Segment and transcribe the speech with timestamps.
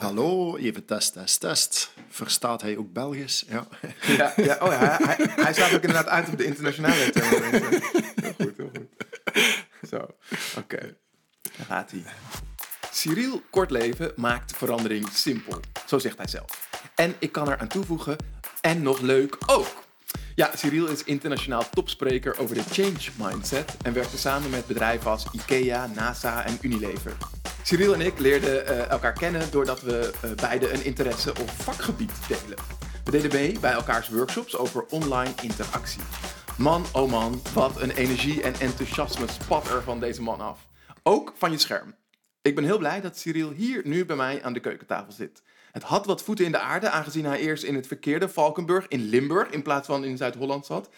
[0.00, 1.92] Hallo, even test, test, test.
[2.08, 3.44] Verstaat hij ook Belgisch?
[3.48, 3.66] Ja.
[4.06, 7.50] Ja, ja, oh ja hij, hij staat ook inderdaad uit op de internationale termen.
[7.50, 8.88] Heel goed, heel goed.
[9.90, 9.96] Zo,
[10.56, 10.96] oké.
[11.56, 12.02] Daar gaat hij.
[12.92, 15.60] Cyril Kortleven maakt verandering simpel.
[15.86, 16.68] Zo zegt hij zelf.
[16.94, 18.16] En ik kan er aan toevoegen,
[18.60, 19.84] en nog leuk ook.
[20.34, 25.26] Ja, Cyril is internationaal topspreker over de change mindset en werkte samen met bedrijven als
[25.32, 27.16] IKEA, NASA en Unilever.
[27.62, 32.12] Cyril en ik leerden eh, elkaar kennen doordat we uh, beide een interesse of vakgebied
[32.28, 32.58] delen.
[33.04, 36.02] We deden mee bij elkaars workshops over online interactie.
[36.56, 40.66] Man, oh man, wat een energie en enthousiasme spat er van deze man af.
[41.02, 41.94] Ook van je scherm.
[42.42, 45.42] Ik ben heel blij dat Cyril hier nu bij mij aan de keukentafel zit.
[45.72, 49.08] Het had wat voeten in de aarde, aangezien hij eerst in het verkeerde Valkenburg in
[49.08, 50.88] Limburg in plaats van in Zuid-Holland zat.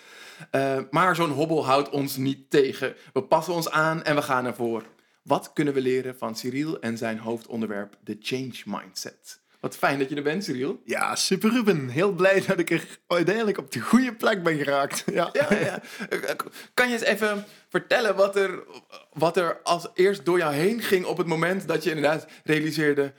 [0.52, 2.94] Uh, maar zo'n hobbel houdt ons niet tegen.
[3.12, 4.82] We passen ons aan en we gaan ervoor.
[5.22, 9.40] Wat kunnen we leren van Cyril en zijn hoofdonderwerp, de change mindset?
[9.62, 10.80] Wat fijn dat je er bent, Cyril.
[10.84, 11.88] Ja, super Ruben.
[11.88, 15.04] Heel blij dat ik er uiteindelijk op de goede plek ben geraakt.
[15.12, 15.28] Ja.
[15.32, 15.82] Ja, ja.
[16.74, 18.64] Kan je eens even vertellen wat er,
[19.12, 23.12] wat er als eerst door jou heen ging op het moment dat je inderdaad realiseerde...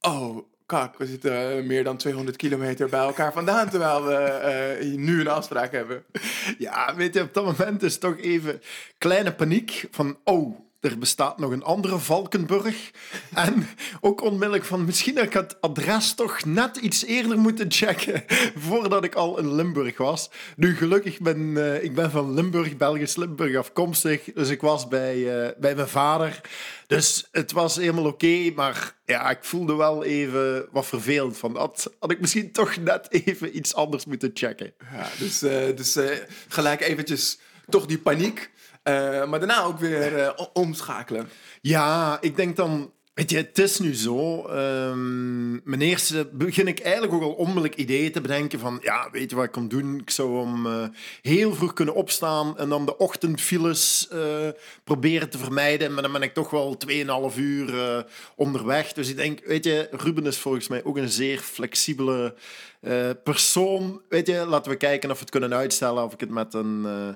[0.00, 5.20] Oh, kak, we zitten meer dan 200 kilometer bij elkaar vandaan terwijl we uh, nu
[5.20, 6.04] een afspraak hebben.
[6.58, 8.62] Ja, weet je, op dat moment is toch even
[8.98, 12.76] kleine paniek van, oh, er bestaat nog een andere Valkenburg.
[13.34, 13.68] En
[14.00, 18.24] ook onmiddellijk van, misschien had ik het adres toch net iets eerder moeten checken
[18.68, 20.30] voordat ik al in Limburg was.
[20.56, 24.22] Nu, gelukkig ben uh, ik ben van Limburg, Belgisch Limburg afkomstig.
[24.34, 26.40] Dus ik was bij, uh, bij mijn vader.
[26.86, 31.92] Dus het was helemaal oké, maar ja, ik voelde wel even wat vervelend van dat.
[31.98, 34.74] Had ik misschien toch net even iets anders moeten checken.
[34.92, 35.98] Ja, dus uh, dus
[36.48, 38.50] gelijk eventjes toch die paniek.
[38.88, 41.28] Uh, maar daarna ook weer uh, omschakelen.
[41.60, 42.90] Ja, ik denk dan.
[43.14, 44.48] Weet je, het is nu zo.
[44.48, 49.30] Um, mijn eerste begin ik eigenlijk ook al onmiddellijk ideeën te bedenken van, ja, weet
[49.30, 49.98] je wat ik kan doen?
[50.00, 50.86] Ik zou om uh,
[51.22, 54.08] heel vroeg kunnen opstaan en dan de ochtendfiles
[54.84, 55.92] proberen te vermijden.
[55.92, 56.76] Maar dan ben ik toch wel
[57.32, 58.92] 2,5 uur onderweg.
[58.92, 62.34] Dus ik denk, weet je, Ruben is volgens mij ook een zeer flexibele
[62.86, 66.30] uh, persoon, weet je, laten we kijken of we het kunnen uitstellen, of ik het
[66.30, 67.08] met een, uh,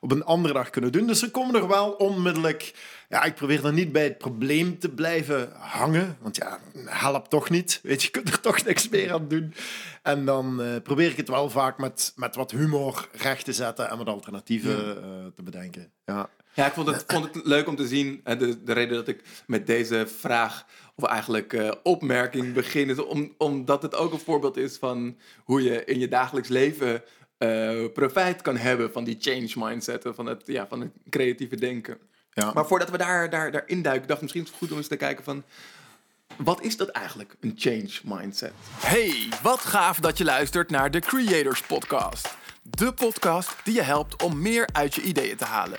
[0.00, 1.06] op een andere dag kunnen doen.
[1.06, 2.74] Dus ze komen er wel onmiddellijk.
[3.08, 7.50] Ja, ik probeer dan niet bij het probleem te blijven hangen, want ja, helpt toch
[7.50, 7.80] niet.
[7.82, 9.54] Weet je, je kunt er toch niks meer aan doen.
[10.02, 13.90] En dan uh, probeer ik het wel vaak met, met wat humor recht te zetten
[13.90, 15.30] en wat alternatieven ja.
[15.34, 15.92] te bedenken.
[16.04, 16.30] Ja.
[16.54, 18.20] Ja, ik vond het, vond het leuk om te zien.
[18.24, 20.66] De, de reden dat ik met deze vraag
[21.02, 25.62] of eigenlijk uh, opmerking begin, is om, omdat het ook een voorbeeld is van hoe
[25.62, 27.02] je in je dagelijks leven
[27.38, 31.98] uh, profijt kan hebben van die change mindset, van het, ja, van het creatieve denken.
[32.30, 32.52] Ja.
[32.52, 34.88] Maar voordat we daar, daar, daar induiken, dacht ik misschien is het goed om eens
[34.88, 35.42] te kijken van.
[36.36, 38.52] Wat is dat eigenlijk, een change mindset?
[38.80, 42.36] Hey, wat gaaf dat je luistert naar de Creators Podcast.
[42.62, 45.78] De podcast die je helpt om meer uit je ideeën te halen.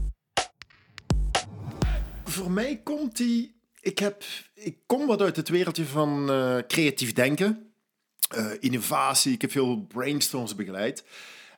[2.31, 3.59] voor mij komt die.
[3.81, 7.73] Ik, heb, ik kom wat uit het wereldje van uh, creatief denken,
[8.35, 9.33] uh, innovatie.
[9.33, 11.03] Ik heb veel brainstorms begeleid.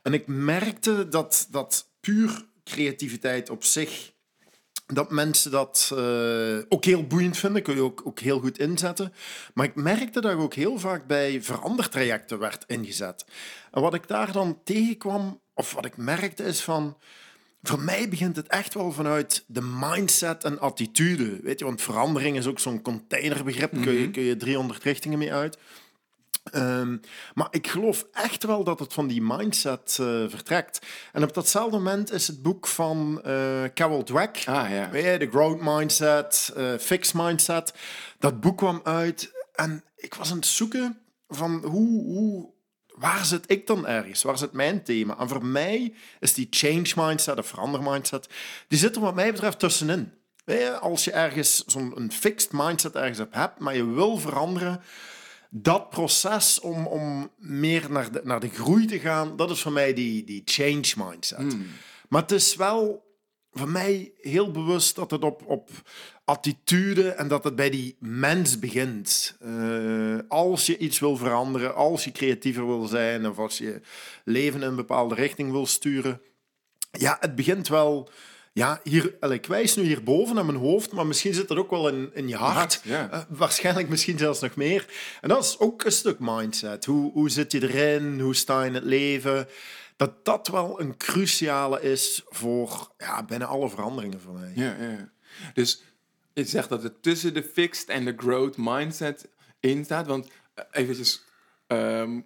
[0.02, 4.12] En ik merkte dat, dat puur creativiteit op zich.
[4.86, 9.14] Dat mensen dat uh, ook heel boeiend vinden, kun je ook, ook heel goed inzetten.
[9.54, 13.26] Maar ik merkte dat ook heel vaak bij verandertrajecten werd ingezet.
[13.72, 16.98] En wat ik daar dan tegenkwam, of wat ik merkte, is van
[17.64, 21.40] voor mij begint het echt wel vanuit de mindset en attitude.
[21.42, 23.72] Weet je, want verandering is ook zo'n containerbegrip.
[23.72, 24.12] Mm kun, je, mhm.
[24.12, 25.58] kun je 300 richtingen mee uit.
[26.56, 27.00] Um,
[27.34, 30.80] maar ik geloof echt wel dat het van die mindset uh, vertrekt.
[31.12, 35.18] En op datzelfde moment is het boek van uh, Carol Dweck, ah, ja.
[35.18, 37.74] de Growth Mindset, uh, Fixed Mindset.
[38.20, 42.53] Dat boek kwam uit en ik was aan het zoeken van hoe, hoe
[42.96, 44.24] waar zit ik dan ergens?
[44.24, 45.20] Waar zit mijn thema?
[45.20, 48.30] En voor mij is die change mindset of verander mindset,
[48.68, 50.14] die zit er wat mij betreft tussenin.
[50.80, 54.82] Als je ergens zo'n fixed mindset ergens op hebt, maar je wil veranderen,
[55.50, 59.72] dat proces om, om meer naar de, naar de groei te gaan, dat is voor
[59.72, 61.40] mij die, die change mindset.
[61.40, 61.68] Hmm.
[62.10, 63.12] Maar het is wel
[63.52, 65.70] voor mij heel bewust dat het op, op
[66.26, 69.38] attitude en dat het bij die mens begint.
[69.46, 73.82] Uh, als je iets wil veranderen, als je creatiever wil zijn of als je
[74.24, 76.22] leven in een bepaalde richting wil sturen.
[76.92, 78.10] Ja, het begint wel.
[78.54, 81.88] Ja, hier, ik wijs nu hierboven aan mijn hoofd, maar misschien zit dat ook wel
[81.88, 82.82] in, in je hart.
[82.84, 83.14] Ja.
[83.14, 84.86] Uh, waarschijnlijk misschien zelfs nog meer.
[85.22, 86.86] En dat is ook een stuk mindset.
[86.86, 88.20] Hoe, hoe zit je erin?
[88.20, 89.48] Hoe sta je in het leven?
[89.96, 94.52] dat dat wel een cruciale is voor ja, bijna alle veranderingen voor mij.
[94.56, 95.12] Ja, ja.
[95.54, 95.84] Dus
[96.34, 100.08] je zegt dat het tussen de fixed en de growth mindset in staat.
[100.08, 101.24] Want uh, eventjes,
[101.68, 102.22] ehm,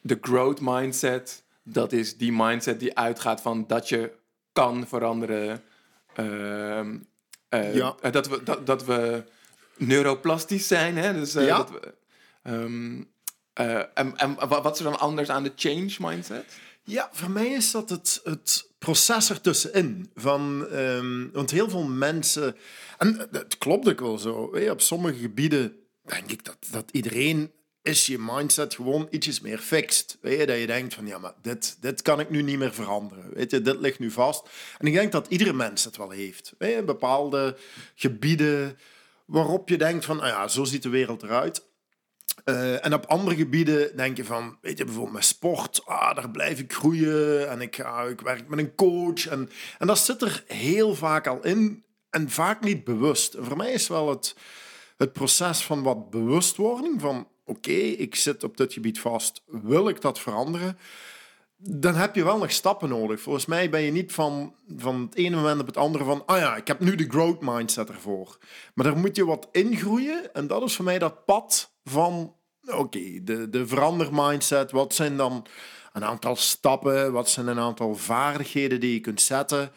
[0.00, 4.12] de growth mindset, dat is die mindset die uitgaat van dat je
[4.52, 5.62] kan veranderen.
[6.14, 6.98] Ehm,
[7.50, 7.94] uh, ja.
[8.02, 9.24] Uh, dat, we, dat, dat we
[9.76, 10.96] neuroplastisch zijn.
[10.96, 11.12] Hè?
[11.12, 11.56] Dus, ja.
[11.56, 11.94] dat we,
[12.50, 13.10] um,
[13.52, 16.44] en, en wat is er dan anders aan de change mindset?
[16.82, 20.10] Ja, voor mij is dat het, het proces ertussenin.
[20.14, 22.56] Van, um, want heel veel mensen...
[22.98, 24.52] En het klopt ook wel zo.
[24.70, 27.52] Op sommige gebieden denk ik dat, dat iedereen
[27.82, 30.18] is je mindset gewoon ietsjes meer fixed.
[30.20, 33.34] Weet dat je denkt van, ja, maar dit, dit kan ik nu niet meer veranderen.
[33.34, 34.48] Weet je, dit ligt nu vast.
[34.78, 36.54] En ik denk dat iedere mens het wel heeft.
[36.84, 37.56] Bepaalde
[37.94, 38.78] gebieden
[39.24, 41.64] waarop je denkt van, nou ja, zo ziet de wereld eruit.
[42.44, 46.30] Uh, en op andere gebieden denk je van, weet je, bijvoorbeeld met sport, ah, daar
[46.30, 47.76] blijf ik groeien en ik,
[48.10, 49.26] ik werk met een coach.
[49.26, 53.36] En, en dat zit er heel vaak al in en vaak niet bewust.
[53.38, 54.36] Voor mij is wel het,
[54.96, 60.00] het proces van wat bewustwording, van oké, ik zit op dit gebied vast, wil ik
[60.00, 60.78] dat veranderen?
[61.58, 63.20] Dan heb je wel nog stappen nodig.
[63.20, 66.38] Volgens mij ben je niet van, van het ene moment op het andere van, ah
[66.38, 68.38] ja, ik heb nu de growth mindset ervoor.
[68.74, 72.34] Maar daar moet je wat ingroeien en dat is voor mij dat pad van
[72.66, 74.70] oké, de, de verandermindset.
[74.70, 75.46] Wat zijn dan
[75.92, 77.12] een aantal stappen?
[77.12, 79.72] Wat zijn een aantal vaardigheden die je kunt zetten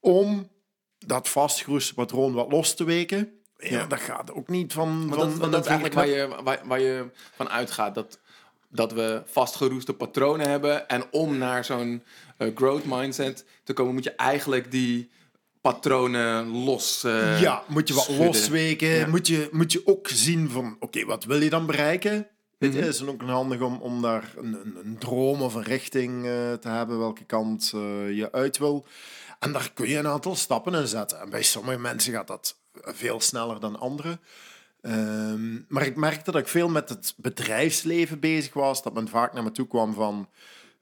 [0.00, 0.50] om
[0.98, 3.32] dat vastgeroeste patroon wat los te weken?
[3.56, 5.06] Ja, dat gaat ook niet van.
[5.06, 7.94] Maar van, dat, van dat is eigenlijk waar je, waar, waar je van uitgaat.
[7.94, 8.20] Dat,
[8.68, 10.88] dat we vastgeroeste patronen hebben.
[10.88, 12.02] En om naar zo'n
[12.38, 15.10] uh, growth mindset te komen, moet je eigenlijk die
[15.60, 17.02] patronen los.
[17.06, 18.26] Uh, ja, moet je wat schudden.
[18.26, 18.88] losweken.
[18.88, 19.06] Ja.
[19.06, 22.26] Moet, je, moet je ook zien van, oké, wat wil je dan bereiken?
[22.58, 22.88] Weet je, Mhm.
[22.88, 26.52] is het ook handig om, om daar een, een, een droom of een richting uh,
[26.52, 27.80] te hebben, welke kant uh,
[28.16, 28.86] je uit wil.
[29.38, 31.20] En daar kun je een aantal stappen in zetten.
[31.20, 34.20] En bij sommige mensen gaat dat veel sneller dan anderen.
[34.82, 38.82] Um, maar ik merkte dat ik veel met het bedrijfsleven bezig was.
[38.82, 40.28] Dat men vaak naar me toe kwam van...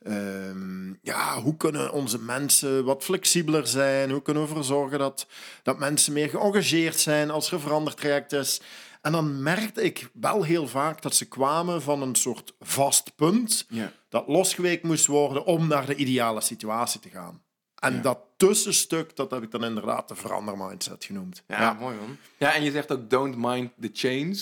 [0.07, 4.11] Um, ja, hoe kunnen onze mensen wat flexibeler zijn?
[4.11, 5.27] Hoe kunnen we ervoor zorgen dat,
[5.63, 8.61] dat mensen meer geëngageerd zijn als er een veranderd traject is?
[9.03, 13.67] En dan merkte ik wel heel vaak dat ze kwamen van een soort vast punt
[13.69, 13.93] Ja.
[14.09, 17.43] dat losgeweekt moest worden om naar de ideale situatie te gaan.
[17.77, 18.01] En Ja.
[18.01, 21.43] dat tussenstuk, dat heb ik dan inderdaad de verandermindset genoemd.
[21.47, 22.17] Ja, mooi man.
[22.37, 24.37] Ja, en je zegt ook don't mind the change,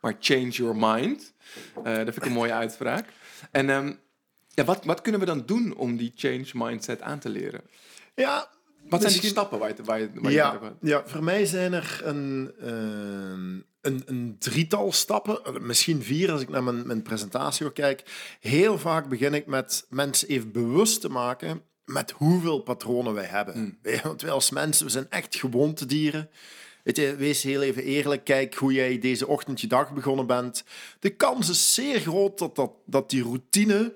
[0.00, 1.32] maar change your mind.
[1.78, 3.06] Uh, dat vind ik een mooie uitspraak.
[3.50, 3.98] En um,
[4.48, 7.60] ja, wat, wat kunnen we dan doen om die change mindset aan te leren?
[8.14, 8.48] Ja,
[8.88, 11.24] Wat zijn die stappen waar je, waar je, waar je ja, het over- ja, voor
[11.24, 16.62] mij zijn er een, ehm, een, een drietal stappen, eh, misschien vier als ik naar
[16.64, 18.02] mijn, mijn presentatie ook kijk.
[18.40, 23.58] Heel vaak begin ik met mensen even bewust te maken met hoeveel patronen wij hebben.
[23.58, 23.78] Mm.
[23.82, 26.30] Je, Want wij als mensen, we zijn echt gewoontedieren.
[26.84, 30.64] Weet je, wees heel even eerlijk, kijk hoe jij deze ochtend je dag begonnen bent.
[31.00, 33.94] De kans is zeer groot dat, dat, dat die routine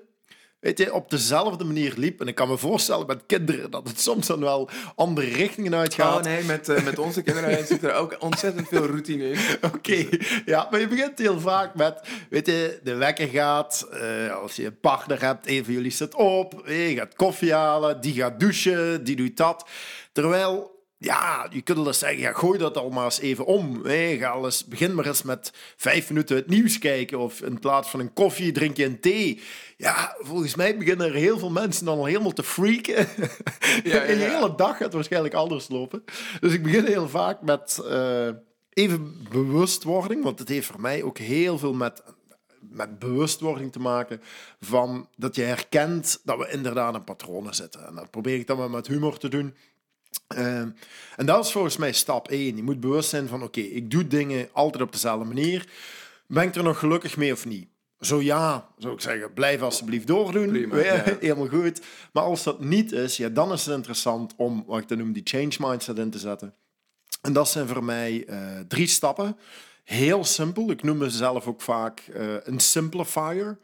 [0.65, 2.21] weet je, op dezelfde manier liep.
[2.21, 6.17] En ik kan me voorstellen met kinderen dat het soms dan wel andere richtingen uitgaat.
[6.17, 9.39] Oh nee, met, uh, met onze kinderen zit er ook ontzettend veel routine in.
[9.75, 10.07] Oké,
[10.45, 14.65] ja, maar je begint heel vaak met, weet je, de wekker gaat, uh, als je
[14.65, 19.03] een partner hebt, een van jullie staat op, je gaat koffie halen, die gaat douchen,
[19.03, 19.65] die doet dat.
[20.11, 20.74] Terwijl,
[21.05, 23.85] ja, je kunt wel eens zeggen, ja, gooi dat al maar eens even om.
[23.85, 24.17] Hè.
[24.17, 27.99] Ga eens, begin maar eens met vijf minuten het nieuws kijken, of in plaats van
[27.99, 29.41] een koffie drink je een thee.
[29.77, 33.07] Ja, volgens mij beginnen er heel veel mensen dan al helemaal te freaken.
[33.83, 34.01] Ja, ja.
[34.01, 36.03] hele dag gaat waarschijnlijk anders lopen.
[36.39, 38.29] Dus ik begin heel vaak met eh,
[38.69, 42.03] even bewustwording, want het heeft voor mij ook heel veel met,
[42.59, 44.21] met bewustwording te maken
[44.59, 47.87] van dat je herkent dat we inderdaad in patronen zitten.
[47.87, 49.55] En dat probeer ik dan maar met humor te doen.
[50.27, 50.59] Eh,
[51.15, 52.55] en dat is volgens mij stap 1.
[52.55, 55.69] Je moet bewust zijn van, oké, ik doe dingen altijd op dezelfde manier.
[56.27, 57.67] Ben ik er nog gelukkig mee of niet?
[57.99, 60.47] Zo ja, zou ik zeggen, blijf alsjeblieft doordoen.
[60.47, 61.03] Prima, Ja, ja.
[61.19, 61.81] Helemaal goed.
[62.13, 65.13] Maar als dat niet is, ja, dan is het interessant om, wat ik dan noem,
[65.13, 66.53] die change mindset in te zetten.
[67.21, 69.37] En dat zijn voor mij eh, drie stappen.
[69.83, 70.71] Heel simpel.
[70.71, 73.59] Ik noem mezelf ook vaak eh, een simplifier.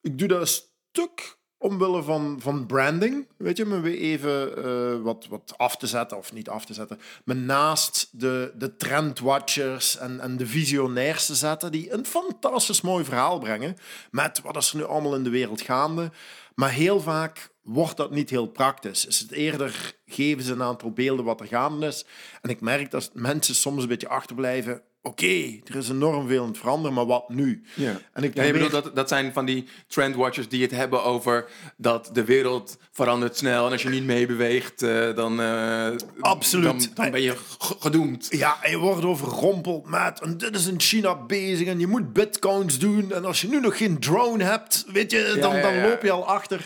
[0.00, 5.02] Ik doe dat een stuk omwille van, van branding, weet je, me weer even eh,
[5.02, 9.96] wat, wat af te zetten, of niet af te zetten, me naast de, de trendwatchers
[9.96, 13.76] en, en de visionairs te zetten, die een fantastisch mooi verhaal brengen
[14.10, 16.10] met wat is er nu allemaal in de wereld gaande.
[16.54, 19.06] Maar heel vaak wordt dat niet heel praktisch.
[19.06, 22.04] Is het eerder geven ze een aantal beelden wat er gaande is.
[22.42, 26.48] En ik merk dat mensen soms een beetje achterblijven oké, er is enorm veel aan
[26.48, 27.62] het veranderen, maar wat nu?
[27.74, 28.00] Ja.
[28.12, 32.10] En ik Ja, bedoelt dat, dat zijn van die trendwatchers die het hebben over dat
[32.12, 35.88] de wereld verandert snel en als je niet meebeweegt, eh, dan, eh,
[36.20, 36.64] Absoluut.
[36.64, 38.26] dan, dan ben je gedoemd.
[38.30, 42.12] Ja, en je wordt overrompeld met, en dit is in China bezig en je moet
[42.12, 43.12] bitcoins doen.
[43.12, 46.10] En als je nu nog geen drone hebt, weet je, dan, ja, dan loop je
[46.10, 46.64] al achter.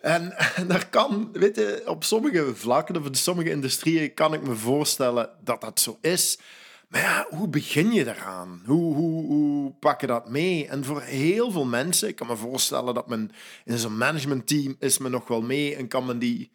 [0.00, 4.42] En, en daar kan, weet je, op sommige vlakken of in sommige industrieën kan ik
[4.42, 6.38] me voorstellen dat dat zo is.
[6.88, 8.62] Maar ja, hoe begin je daaraan?
[8.66, 10.68] Hoe, hoe, hoe pak je dat mee?
[10.68, 13.30] En voor heel veel mensen, ik kan me voorstellen dat men
[13.64, 16.50] in zo'n managementteam is men nog wel mee en kan men die,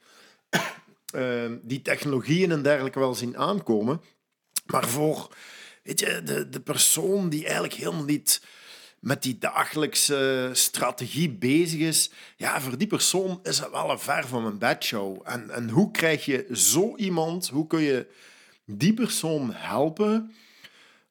[1.13, 4.01] eh, die technologieën en dergelijke wel zien aankomen.
[4.65, 5.35] Maar voor
[5.83, 8.41] weet je, de, de persoon die eigenlijk helemaal niet
[8.99, 14.27] met die dagelijkse strategie bezig is, ja, voor die persoon is het wel een ver
[14.27, 15.21] van mijn bedshow.
[15.23, 18.07] En, en hoe krijg je zo iemand, hoe kun je
[18.77, 20.31] die persoon helpen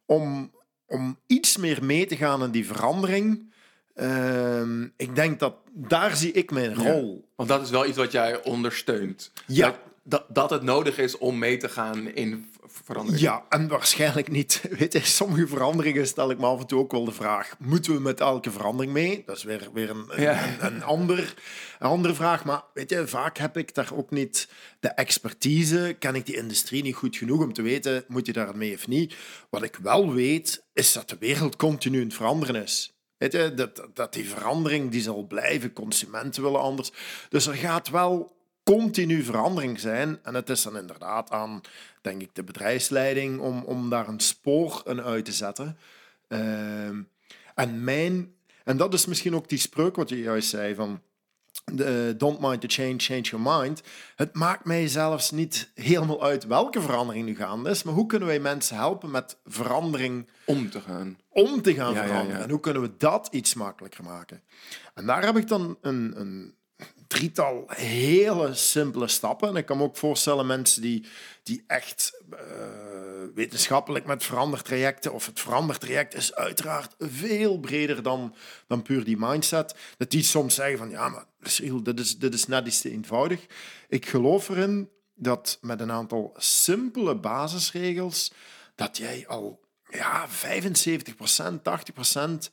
[0.05, 0.51] om,
[0.87, 3.53] om iets meer mee te gaan in die verandering?
[3.95, 7.29] Ehm, ik denk dat daar zie ik mijn rol.
[7.37, 9.33] Want dat is wel iets wat jij ondersteunt.
[9.47, 9.67] Ja.
[9.67, 12.50] Dat, dat, dat het nodig is om mee te gaan in
[12.83, 13.23] v- verandering.
[13.23, 14.63] Ja, en waarschijnlijk niet.
[14.79, 17.93] Weet je, sommige veranderingen stel ik me af en toe ook wel de vraag: moeten
[17.95, 19.23] we met elke verandering mee?
[19.27, 20.45] Dat is weer, weer een, een, Ja.
[20.49, 21.35] een, een ander,
[21.79, 22.45] een andere vraag.
[22.45, 24.49] Maar weet je, vaak heb ik daar ook niet
[24.81, 25.97] de expertise.
[25.99, 28.89] Ken ik die industrie niet goed genoeg om te weten: moet je daar mee of
[28.89, 29.15] niet?
[29.51, 32.95] Wat ik wel weet, is dat de wereld continu aan het veranderen is.
[33.17, 36.91] Weet je, dat, dat die verandering die zal blijven, consumenten willen anders.
[37.29, 40.19] Dus er gaat wel continu verandering zijn.
[40.23, 41.61] En het is dan inderdaad aan,
[42.01, 45.77] denk ik, de bedrijfsleiding om, om daar een spoor in uit te zetten.
[46.29, 47.03] Ehm,
[47.55, 48.35] en mijn...
[48.65, 51.01] En dat is misschien ook die spreuk wat je juist zei van...
[51.65, 53.83] de, don't mind the change, change your mind.
[54.17, 58.29] Het maakt mij zelfs niet helemaal uit welke verandering nu gaande is, maar hoe kunnen
[58.29, 61.19] wij mensen helpen met verandering Om te gaan.
[61.29, 62.37] om te gaan Ja, ja, veranderen.
[62.39, 62.45] ja.
[62.45, 64.43] En hoe kunnen we dat iets makkelijker maken?
[64.95, 66.55] En daar heb ik dan een, een
[67.11, 69.49] drietal hele simpele stappen.
[69.49, 71.07] En ik kan me ook voorstellen mensen die,
[71.43, 72.39] die echt eh,
[73.35, 78.35] wetenschappelijk met verandertrajecten, of het verandertraject is uiteraard veel breder dan,
[78.67, 81.25] dan puur die mindset, dat die soms zeggen van ja, maar
[81.83, 83.47] dit is, dit is net iets te eenvoudig.
[83.89, 88.33] Ik geloof erin dat met een aantal simpele basisregels,
[88.75, 90.33] dat jij al ja, 75%,
[91.63, 92.51] 80%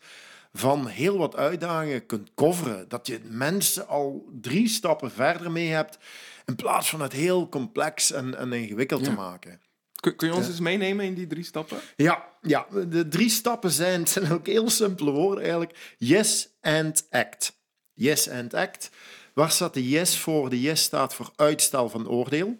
[0.53, 2.89] van heel wat uitdagingen kunt coveren.
[2.89, 5.97] Dat je mensen al drie stappen verder mee hebt,
[6.45, 9.61] in plaats van het heel complex en, en ingewikkeld te maken.
[9.99, 11.77] Kun, kun je ons eens meenemen in die drie stappen?
[11.95, 15.95] Ja, ja, de drie stappen zijn, zijn ook heel simpele woorden eigenlijk.
[15.97, 17.55] Yes and act.
[17.93, 18.89] Yes and act.
[19.33, 20.49] Waar staat de yes voor?
[20.49, 22.57] De yes staat voor uitstel van oordeel.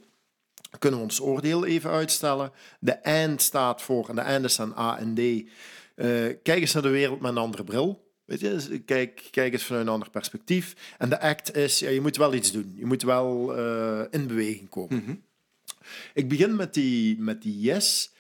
[0.79, 2.51] Kunnen we ons oordeel even uitstellen?
[2.79, 5.50] De and staat voor, en de and is aan A en D.
[5.98, 6.08] eh,
[6.44, 8.06] kijk eens naar de wereld met een andere bril.
[8.25, 10.75] Weet je, dus kijk, kijk eens vanuit een ander perspectief.
[10.98, 12.74] En de act is, ja, je moet wel iets doen.
[12.75, 15.24] Je moet wel eh, in beweging komen.
[16.13, 18.12] Ik begin met die, met die yes.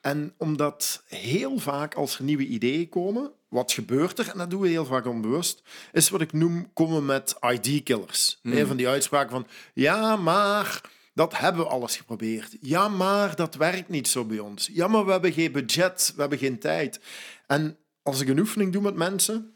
[0.00, 4.60] En omdat heel vaak als er nieuwe ideeën komen, wat gebeurt er, en dat doen
[4.60, 5.62] we heel vaak onbewust,
[5.92, 8.38] is wat ik noem komen met ID-killers.
[8.42, 10.80] Een van die uitspraken van, ja, maar
[11.14, 12.56] dat hebben we alles geprobeerd.
[12.60, 14.70] Ja, maar dat werkt niet zo bij ons.
[14.72, 17.00] Ja, maar we hebben geen budget, we hebben geen tijd.
[17.46, 19.52] En als ik een oefening doe met mensen,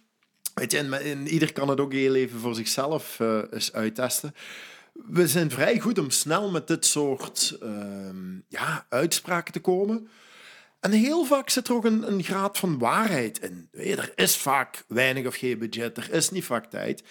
[0.54, 3.38] weet je, en, ieder kan het ook heel even voor zichzelf eh,
[3.72, 4.34] uittesten
[5.04, 10.08] we zijn vrij goed om snel met dit soort ehm, ja, uitspraken te komen.
[10.80, 13.68] En heel vaak zit er ook een, een graad van waarheid in.
[13.72, 17.02] Er is vaak weinig of geen budget, er is niet vaak tijd.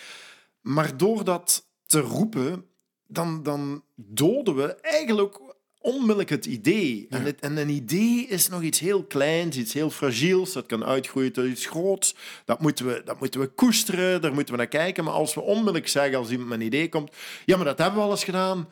[0.61, 2.65] Maar door dat te roepen,
[3.07, 5.39] dan, dan doden we eigenlijk
[5.81, 7.07] onmiddellijk het idee.
[7.09, 10.53] En, het, en een idee is nog iets heel kleins, iets heel fragiels.
[10.53, 12.15] Dat kan uitgroeien tot iets groots.
[12.45, 15.03] Dat moeten, we, dat moeten we koesteren, daar moeten we naar kijken.
[15.03, 17.11] Maar als we onmiddellijk zeggen, als iemand met een idee komt...
[17.45, 18.69] Ja, maar dat hebben we al eens gedaan.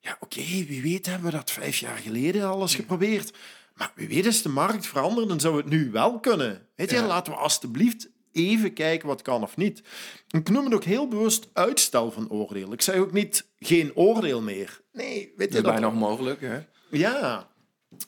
[0.00, 3.32] Ja, oké, wie weet hebben we dat vijf jaar geleden al eens geprobeerd.
[3.74, 6.66] Maar wie weet is de markt veranderd en zou het nu wel kunnen.
[6.76, 7.06] Weet je, Ja.
[7.06, 9.82] laten we alstublieft even kijken wat kan of niet.
[10.30, 12.72] Ik noem het ook heel bewust uitstel van oordeel.
[12.72, 14.80] Ik zeg ook niet geen oordeel meer.
[14.92, 16.40] Nee, weet Dat je is dat bijna onmogelijk.
[16.40, 16.58] Hè?
[16.90, 17.48] ja,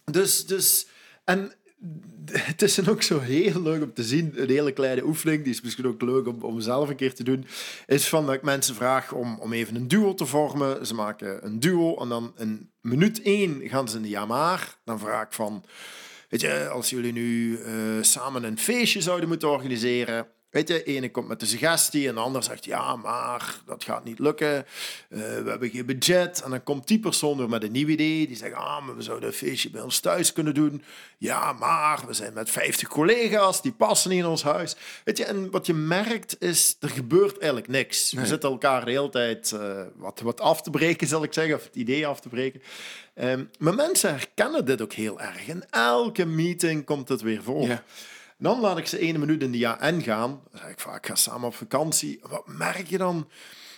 [0.05, 0.87] dus, dus
[1.25, 1.53] en
[2.33, 4.33] het is dan ook zo heel leuk om te zien.
[4.35, 7.25] Een hele kleine oefening, die is misschien ook leuk om, om zelf een keer te
[7.25, 7.47] doen.
[7.87, 10.87] Is van dat ik mensen vraag om, om even een duo te vormen.
[10.87, 14.79] Ze maken een duo en dan in minuut één gaan ze in de ja maar.
[14.85, 15.65] Dan vraag ik van,
[16.31, 21.11] weet je, als jullie nu uh, samen een feestje zouden moeten organiseren Weet je, ene
[21.11, 24.66] komt met de suggestie en de ander zegt ja, maar dat gaat niet lukken.
[25.09, 26.42] Uh, we hebben geen budget.
[26.42, 28.26] En dan komt die persoon weer met een nieuw idee.
[28.26, 30.83] Die zegt, ah, maar we zouden een feestje bij ons thuis kunnen doen.
[31.19, 34.76] Ja, maar we zijn met 50 collega's, die passen niet in ons huis.
[35.04, 38.12] Weet je, en wat je merkt is, er gebeurt eigenlijk niks.
[38.12, 41.54] We zitten elkaar de hele tijd uh, wat, wat af te breken, zal ik zeggen,
[41.54, 42.62] of het idee af te breken.
[43.14, 45.49] Um, maar mensen herkennen dit ook heel erg.
[45.49, 47.66] In elke meeting komt het weer voor.
[47.66, 47.85] Ja.
[48.40, 50.40] Dan laat ik ze één minuut in de JN gaan.
[50.50, 52.20] Dan zeg ik vaak, ga samen op vakantie.
[52.23, 53.28] Wat merk je dan?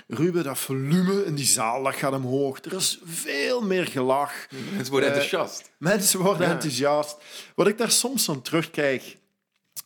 [0.07, 2.65] Ruben, dat volume in die zaal dat gaat omhoog.
[2.65, 4.33] Er is veel meer gelach.
[4.75, 5.71] Mensen worden uh, enthousiast.
[5.79, 7.17] Mensen worden enthousiast.
[7.55, 9.19] Wat ik daar soms van terugkijk,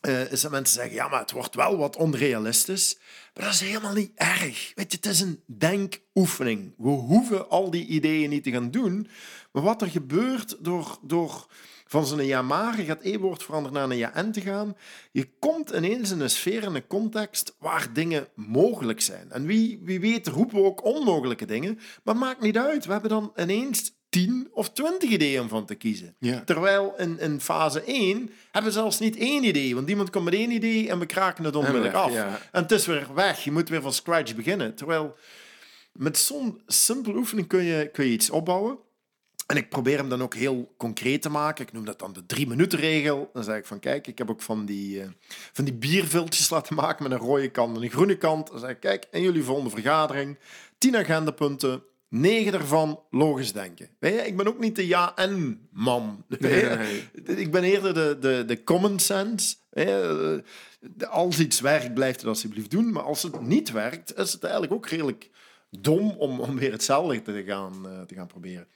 [0.01, 2.97] uh, is dat mensen zeggen, ja, maar het wordt wel wat onrealistisch.
[3.33, 4.71] Maar dat is helemaal niet erg.
[4.75, 6.73] Weet je, het is een denkoefening.
[6.77, 9.07] We hoeven al die ideeën niet te gaan doen.
[9.51, 10.97] Maar wat er gebeurt door...
[11.01, 11.47] door
[11.87, 14.75] van zo'n ja-maar, je gaat E-woord veranderen naar een ja-en te gaan.
[15.11, 19.31] Je komt ineens in een sfeer, in een context waar dingen mogelijk zijn.
[19.31, 22.85] En wie, wie weet roepen we ook onmogelijke dingen, maar maakt niet uit.
[22.85, 26.15] We hebben dan ineens tien of twintig ideeën om van te kiezen.
[26.45, 29.75] Terwijl in, in fase 1 hebben we zelfs niet één idee.
[29.75, 32.13] Want iemand komt met één idee en we kraken het onmiddellijk af.
[32.51, 33.43] En het is weer weg.
[33.43, 34.75] Je moet weer van scratch beginnen.
[34.75, 35.15] Terwijl
[35.91, 38.77] met zo'n simpele oefening kun je, kun je iets opbouwen.
[39.47, 41.65] En ik probeer hem dan ook heel concreet te maken.
[41.65, 43.29] Ik noem dat dan de drie minuten regel.
[43.33, 45.07] Dan zeg ik van kijk, ik heb ook van die, uh,
[45.53, 48.47] van die bierviltjes laten maken met een rode kant en een groene kant.
[48.47, 50.37] Dan zeg ik kijk, in jullie volgende vergadering,
[50.77, 53.89] tien agendapunten, negen daarvan logisch denken.
[53.99, 56.25] Weet je, ik ben ook niet de ja-en-man.
[57.23, 59.55] Ik ben eerder de, de, de common sense.
[61.09, 62.91] Als iets werkt, blijf het alsjeblieft doen.
[62.91, 65.29] Maar als het niet werkt, is het eigenlijk ook redelijk
[65.69, 68.67] dom om, om weer hetzelfde te gaan, uh, te gaan proberen.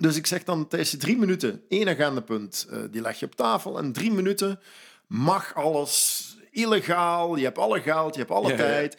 [0.00, 3.34] Dus ik zeg dan tijdens de drie minuten één agendapunt, uh, die leg je op
[3.34, 3.78] tafel.
[3.78, 4.60] En drie minuten
[5.06, 8.96] mag alles illegaal, je hebt alle geld, je hebt alle tijd.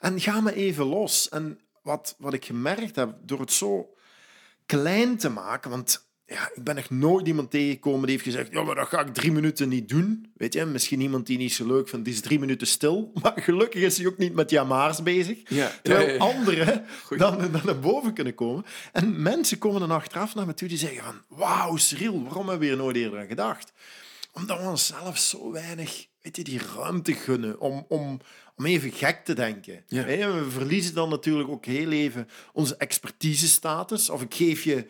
[0.00, 1.28] En ga me even los.
[1.28, 3.94] En wat, wat ik gemerkt heb, door het zo
[4.66, 8.62] klein te maken, want ja, ik ben nog nooit iemand tegengekomen die heeft gezegd, ja,
[8.62, 10.32] maar dat ga ik drie minuten niet doen.
[10.36, 13.10] Weet je, misschien iemand die niet zo leuk vindt, die is drie minuten stil.
[13.22, 15.38] Maar gelukkig is hij ook niet met jamaars bezig.
[15.48, 15.72] Ja.
[15.82, 16.84] Terwijl anderen
[17.16, 18.64] dan, dan naar boven kunnen komen.
[18.92, 22.68] En mensen komen dan achteraf naar me toe die zeggen van, wauw, Cyril, waarom hebben
[22.68, 23.72] we hier nooit eerder aan gedacht?
[24.32, 28.20] Omdat we onszelf zo weinig, weet je, die ruimte gunnen om, om,
[28.56, 29.84] om even gek te denken.
[29.86, 30.04] Ja.
[30.04, 34.10] We verliezen dan natuurlijk ook heel even onze expertise-status.
[34.10, 34.86] Of ik geef je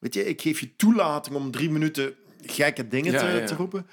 [0.00, 3.86] Weet je, ik geef je toelating om drie minuten gekke dingen te, te, roepen.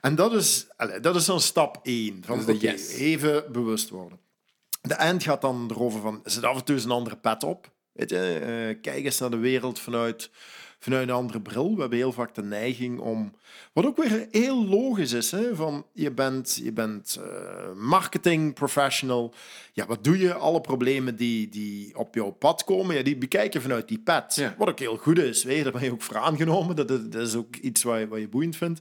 [0.00, 0.66] En dat is,
[1.00, 2.22] dat is dan stap één.
[2.24, 2.92] Van, okay, yes.
[2.92, 4.18] Even bewust worden.
[4.80, 7.74] De eind gaat dan erover van, zit af en toe eens een andere pet op.
[7.92, 10.30] Weet je, uh, kijk eens naar de wereld vanuit
[10.86, 11.74] vanuit een andere bril.
[11.74, 13.32] We hebben heel vaak de neiging om...
[13.72, 19.34] Wat ook weer heel logisch is, hè, van je bent, je bent uh, marketing professional.
[19.72, 20.34] Ja, wat doe je?
[20.34, 24.42] Alle problemen die, die op jouw pad komen, ja, die bekijken vanuit die pad.
[24.58, 26.76] Wat ook heel goed is, weet je, daar ben je ook voor aangenomen.
[26.76, 28.80] Dat, dat is ook iets wat je, wat je boeiend vindt.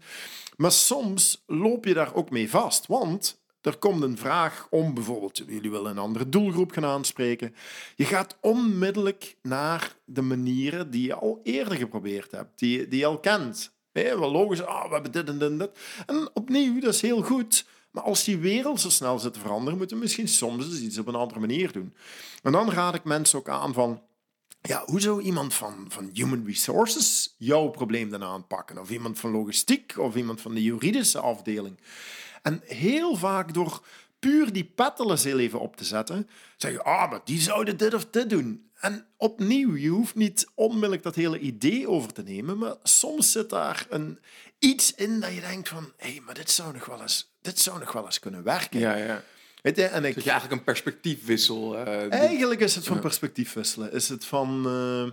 [0.58, 5.38] Maar soms loop je daar ook mee vast, want er komt een vraag om bijvoorbeeld,
[5.48, 7.56] jullie willen een andere doelgroep gaan aanspreken.
[7.96, 13.06] Je gaat onmiddellijk naar de manieren die je al eerder geprobeerd hebt, die, die je
[13.06, 13.74] al kent.
[13.92, 15.70] Hey, wel logisch, ah, we hebben dit en dit en dit.
[16.06, 17.66] En opnieuw, dat is heel goed.
[17.92, 21.08] Maar als die wereld zo snel zit te veranderen, moeten we misschien soms iets op
[21.08, 21.94] een andere manier doen.
[22.44, 24.02] En dan raad ik mensen ook aan van,
[24.62, 28.78] ja, hoe zou iemand van, van human resources jouw probleem dan aanpakken?
[28.78, 31.78] Of iemand van logistiek, of iemand van de juridische afdeling.
[32.46, 33.86] En heel vaak door
[34.20, 38.06] puur die pettelen heel even op te zetten, zeggen ah, maar die zouden dit of
[38.06, 38.70] dit doen.
[38.80, 43.50] En opnieuw, je hoeft niet onmiddellijk dat hele idee over te nemen, maar soms zit
[43.50, 44.20] daar een,
[44.60, 47.60] iets in dat je denkt van, hé, hey, maar dit zou nog wel eens, dit
[47.60, 48.80] zou nog wel eens kunnen werken.
[48.80, 49.24] Ja, ja.
[49.62, 51.76] Weet je, en ik, dat je eigenlijk een perspectiefwissel...
[51.76, 53.92] Uh, eigenlijk is het van perspectiefwisselen.
[53.92, 54.64] Is het van...
[54.68, 55.12] Uh,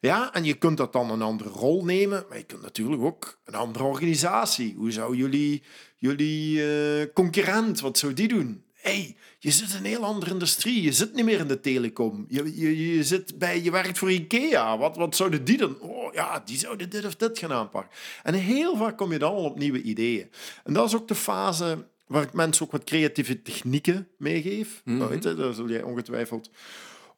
[0.00, 3.38] ja, en je kunt dat dan een andere rol nemen, maar je kunt natuurlijk ook
[3.44, 4.74] een andere organisatie.
[4.76, 5.62] Hoe zou jullie,
[5.96, 8.64] jullie uh, concurrent, wat zou die doen?
[8.86, 10.82] hey, je zit in een heel andere industrie.
[10.82, 12.26] Je zit niet meer in de telecom.
[12.28, 14.78] Je, je, je, zit bij, je werkt voor IKEA.
[14.78, 15.80] Wat, wat zouden die dan?
[15.80, 17.96] Oh ja, die zouden dit of dit gaan aanpakken.
[18.22, 20.30] En heel vaak kom je dan al op nieuwe ideeën.
[20.64, 24.80] En dat is ook de fase waar ik mensen ook wat creatieve technieken meegeef.
[24.84, 25.20] Mm -hmm.
[25.20, 26.50] Daar zul jij ongetwijfeld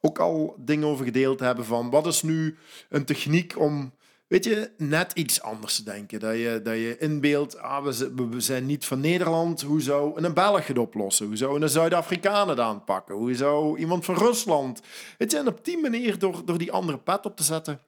[0.01, 2.57] ook al dingen over gedeeld hebben van wat is nu
[2.89, 3.93] een techniek om
[4.29, 6.19] weet je, net iets anders te denken.
[6.19, 9.61] Dat je, dat je inbeeldt, ah, we, zijn niet van Nederland.
[9.61, 11.25] Hoe zou een Belg het oplossen?
[11.25, 13.15] Hoe zou een Zuid-Afrikaan het aanpakken?
[13.15, 14.81] Hoe zou iemand van Rusland?
[15.17, 17.81] Weet je, en op die manier, door, door die andere pet op te zetten,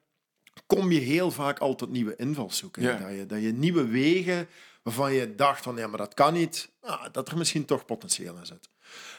[0.66, 2.82] kom je heel vaak al tot nieuwe invalshoeken.
[2.82, 2.96] Ja.
[2.96, 4.48] Dat, je, dat je nieuwe wegen
[4.82, 8.36] waarvan je dacht van ja, maar dat kan niet, ah, dat er misschien toch potentieel
[8.36, 8.70] in zit.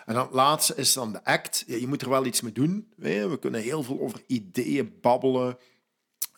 [0.05, 1.63] En dan het laatste is dan de act.
[1.67, 2.87] Je moet er wel iets mee doen.
[2.95, 5.57] We kunnen heel veel over ideeën babbelen.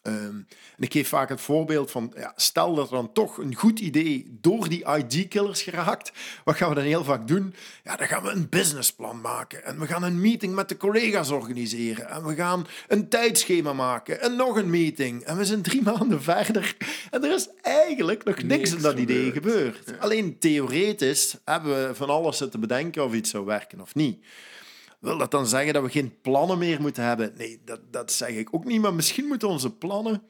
[0.06, 0.36] Ehm,
[0.78, 3.80] en ik geef vaak het voorbeeld van, ja, stel dat er dan toch een goed
[3.80, 6.12] idee door die ID-killers geraakt,
[6.44, 7.54] wat gaan we dan heel vaak doen?
[7.84, 11.30] Ja, dan gaan we een businessplan maken en we gaan een meeting met de collega's
[11.30, 15.82] organiseren en we gaan een tijdschema maken en nog een meeting en we zijn drie
[15.92, 16.76] maanden verder
[17.12, 19.78] en er is eigenlijk nog niks, Niks in dat idee gebeurd.
[19.78, 20.00] gebeurd.
[20.00, 24.18] Alleen theoretisch hebben we van alles zitten bedenken of iets zou werken of niet.
[25.00, 27.34] Wil dat dan zeggen dat we geen plannen meer moeten hebben?
[27.38, 28.82] Nee, dat, dat zeg ik ook niet.
[28.82, 30.24] Maar misschien moeten onze plannen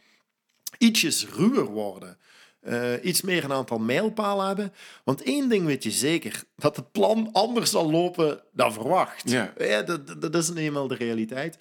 [0.78, 2.18] ietsjes ruwer worden.
[2.62, 4.74] Eh, iets meer een aantal mijlpalen hebben.
[5.04, 9.30] Want één ding weet je zeker: dat het plan anders zal lopen dan verwacht.
[9.30, 9.54] Ja.
[9.82, 11.58] dat, dat- dat is eenmaal de realiteit.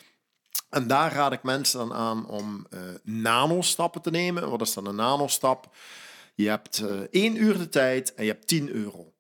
[0.71, 4.51] En daar raad ik mensen dan aan om eh nanostappen te nemen.
[4.51, 5.77] Wat is dan een nanostap?
[6.35, 9.14] Je hebt eh, één uur de tijd en je hebt 10 euro.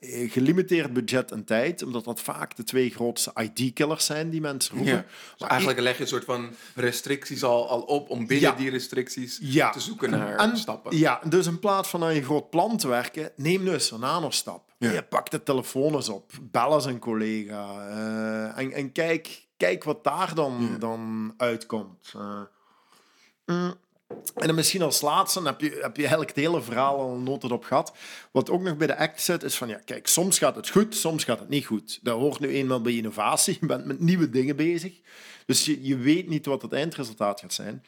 [0.00, 4.92] Gelimiteerd budget en tijd, omdat dat vaak de twee grootste ID-killers zijn die mensen roepen.
[4.94, 5.04] Ja.
[5.38, 8.56] Dus eigenlijk leg je een soort van restricties al, al op om binnen Ja.
[8.56, 9.70] die restricties Ja.
[9.70, 10.96] te zoeken naar En- stappen.
[10.98, 14.70] Ja, dus in plaats van aan je groot plan te werken, neem dus een nanostap.
[14.78, 19.84] Je pakt de telefoon eens op, bel eens een collega eh, en, en kijk, kijk
[19.84, 22.12] wat daar dan, dan uitkomt.
[22.16, 22.40] Eh,
[23.46, 23.74] mm.
[24.34, 27.50] En dan misschien als laatste, heb je, heb je eigenlijk het hele verhaal al nood
[27.50, 27.92] op gehad.
[28.32, 30.96] Wat ook nog bij de act zit, is van ja, kijk, soms gaat het goed,
[30.96, 31.98] soms gaat het niet goed.
[32.02, 33.56] Dat hoort nu eenmaal bij innovatie.
[33.60, 35.00] Je bent met nieuwe dingen bezig.
[35.46, 37.84] Dus je, je weet niet wat het eindresultaat gaat zijn.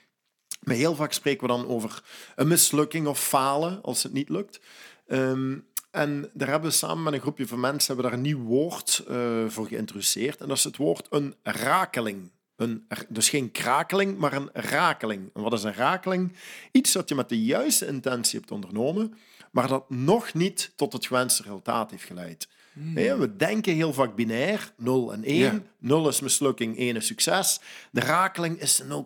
[0.61, 2.03] Maar heel vaak spreken we dan over
[2.37, 4.61] een mislukking of falen als het niet lukt.
[5.07, 5.59] Ehm,
[5.91, 9.05] en daar hebben we samen met een groepje van mensen hebben daar een nieuw woord
[9.09, 10.41] eh, voor geïntroduceerd.
[10.41, 12.31] En dat is het woord een rakeling.
[12.57, 15.31] Een, dus geen krakeling, maar een rakeling.
[15.35, 16.33] En wat is een rakeling?
[16.73, 19.15] Iets dat je met de juiste intentie hebt ondernomen,
[19.51, 22.49] maar dat nog niet tot het gewenste resultaat heeft geleid.
[22.95, 25.39] Ja, we denken heel vaak binair, 0 en 1.
[25.39, 25.61] Ja.
[25.79, 27.61] 0 is mislukking, 1 is succes.
[27.91, 29.05] De rakeling is de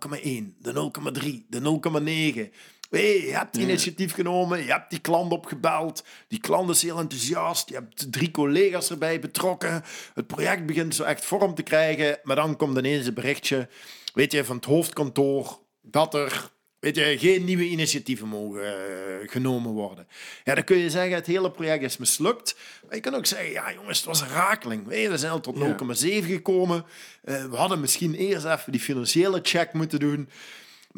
[0.52, 2.54] 0,1, de 0,3, de 0,9.
[2.90, 6.04] Hey, je hebt initiatief genomen, je hebt die klant opgebeld.
[6.28, 7.68] Die klant is heel enthousiast.
[7.68, 9.84] Je hebt drie collega's erbij betrokken.
[10.14, 12.18] Het project begint zo echt vorm te krijgen.
[12.22, 13.68] Maar dan komt ineens een berichtje
[14.14, 19.72] weet je, van het hoofdkantoor dat er weet je, geen nieuwe initiatieven mogen eh, genomen
[19.72, 20.06] worden.
[20.44, 22.56] Ja, dan kun je zeggen, het hele project is mislukt.
[22.86, 24.86] Maar je kan ook zeggen, ja jongens, het was een rakeling.
[24.86, 26.84] We zijn al tot 0,7 gekomen.
[27.22, 30.28] Eh, we hadden misschien eerst even die financiële check moeten doen.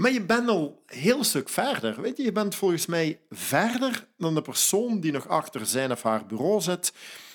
[0.01, 2.01] Maar je bent al een heel stuk verder.
[2.01, 6.03] Weet je, je bent volgens mij verder dan de persoon die nog achter zijn of
[6.03, 6.93] haar bureau zit,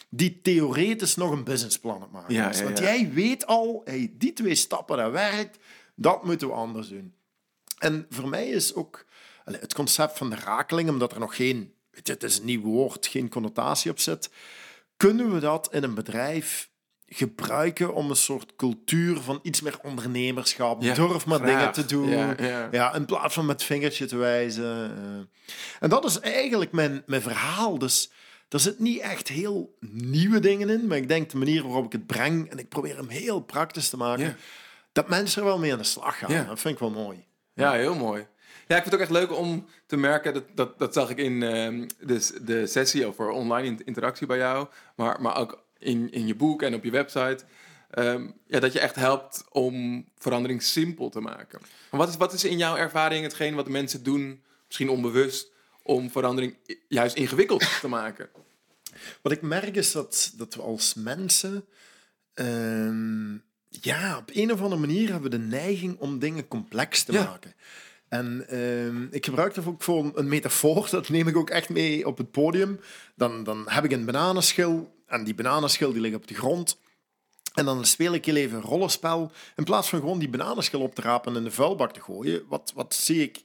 [0.09, 2.57] die theoretisch nog een businessplan aan het maken Ja, is.
[2.57, 2.83] ja, Want ja.
[2.83, 5.57] jij weet al, hey, die twee stappen, dat werkt,
[5.95, 7.13] dat moeten we anders doen.
[7.77, 9.05] En voor mij is ook
[9.43, 12.61] het concept van de rakeling, omdat er nog geen, weet je, het is een nieuw
[12.61, 14.29] woord, geen connotatie op zit,
[14.97, 16.69] kunnen we dat in een bedrijf
[17.07, 21.49] gebruiken om een soort cultuur van iets meer ondernemerschap, Ja, durf maar graag.
[21.57, 22.93] dingen te doen, Ja, ja.
[22.95, 24.91] in plaats van met vingertje te wijzen.
[24.97, 25.53] eh.
[25.79, 27.77] En dat is eigenlijk mijn, mijn verhaal.
[27.77, 28.11] Dus
[28.49, 31.91] er zit niet echt heel nieuwe dingen in, maar ik denk de manier waarop ik
[31.91, 34.37] het breng, en ik probeer hem heel praktisch te maken,
[34.91, 36.45] dat mensen er wel mee aan de slag gaan.
[36.47, 37.25] Dat vind ik wel mooi.
[37.53, 38.27] Ja, heel mooi.
[38.67, 41.17] Ja, ik vind het ook echt leuk om te merken, dat, dat, dat zag ik
[41.17, 46.11] in ehm, de, de sessie over online in- interactie bij jou, maar, maar ook in,
[46.11, 47.37] in je boek en op je website,
[47.89, 51.59] ehm, ja, dat je echt helpt om verandering simpel te maken.
[51.91, 55.51] Maar wat is, wat is in jouw ervaring hetgeen wat mensen doen, misschien onbewust,
[55.83, 56.55] om verandering
[56.87, 58.29] juist ingewikkeld te maken?
[59.21, 61.65] Wat ik merk is dat, dat we als mensen...
[62.33, 63.33] ehm,
[63.81, 67.23] ja, op een of andere manier hebben we de neiging om dingen complex te Ja.
[67.23, 67.53] maken.
[68.07, 70.87] En ehm, ik gebruik dat ook voor een metafoor.
[70.91, 72.79] Dat neem ik ook echt mee op het podium.
[73.15, 74.94] Dan, dan heb ik een bananenschil.
[75.05, 76.77] En die bananenschil die ligt op de grond.
[77.53, 79.31] En dan speel ik heel even een rollenspel.
[79.55, 82.43] In plaats van gewoon die bananenschil op te rapen en in de vuilbak te gooien.
[82.47, 83.41] Wat, wat zie ik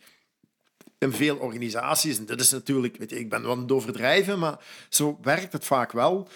[0.99, 2.19] in veel organisaties?
[2.19, 5.53] En dit is natuurlijk, weet je, ik ben wel aan het overdrijven, maar zo werkt
[5.53, 6.29] het vaak wel.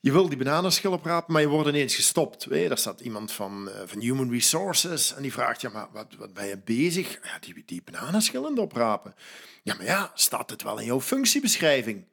[0.00, 2.44] Je wil die bananenschil oprapen, maar je wordt ineens gestopt.
[2.44, 6.06] Weet daar staat iemand van, eh, van Human Resources en die vraagt, ja, maar wat,
[6.18, 7.18] wat ben je bezig?
[7.22, 9.14] Ja, die, die bananenschil aan het oprapen.
[9.62, 12.04] Ja, maar ja, staat het wel in jouw functiebeschrijving?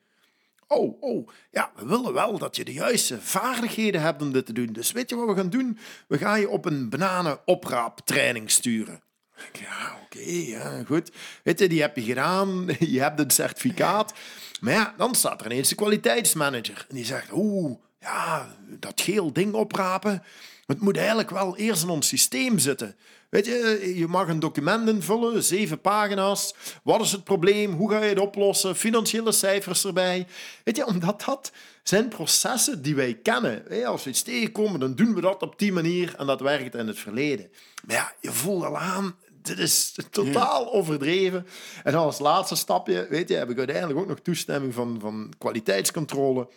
[0.67, 4.53] Oh, oh, ja, we willen wel dat je de juiste vaardigheden hebt om dit te
[4.53, 4.73] doen.
[4.73, 5.77] Dus weet je wat we gaan doen?
[6.07, 9.03] We gaan je op een bananenopraaptraining sturen.
[9.53, 11.11] Ja, oké, ja, goed.
[11.43, 14.13] Weet je, die heb je gedaan, je hebt een certificaat.
[14.59, 16.85] Maar ja, dan staat er ineens de kwaliteitsmanager.
[16.89, 20.23] En die zegt, oeh, ja, dat geel ding oprapen.
[20.65, 22.95] Het moet eigenlijk wel eerst in ons systeem zitten.
[23.35, 26.53] Weet je, je mag een document invullen, zeven pagina's.
[26.83, 27.73] Wat is het probleem?
[27.73, 28.75] Hoe ga je het oplossen?
[28.75, 30.27] Financiële cijfers erbij.
[30.63, 31.51] Weet je, omdat dat
[31.83, 33.85] zijn processen die wij kennen.
[33.85, 36.87] Als we iets tegenkomen, dan doen we dat op die manier en dat werkt in
[36.87, 37.49] het verleden.
[37.85, 41.47] Maar ja, je voelt al aan, dit is totaal overdreven.
[41.83, 46.47] En als laatste stapje, weet je, heb ik uiteindelijk ook nog toestemming van, van kwaliteitscontrole.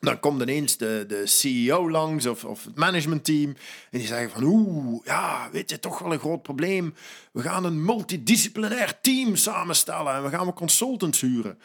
[0.00, 3.56] Dan komt ineens de, de CEO langs of, of het managementteam.
[3.90, 6.94] En die zeggen van, oeh, ja, weet je, toch wel een groot probleem.
[7.32, 11.58] We gaan een multidisciplinair team samenstellen en we gaan consultants huren.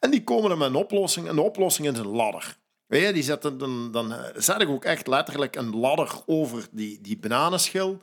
[0.00, 2.56] En die komen dan met een oplossing en de oplossing is een ladder.
[2.86, 6.98] Weet je, die zetten, dan, dan zet ik ook echt letterlijk een ladder over die,
[7.00, 8.00] die bananenschil.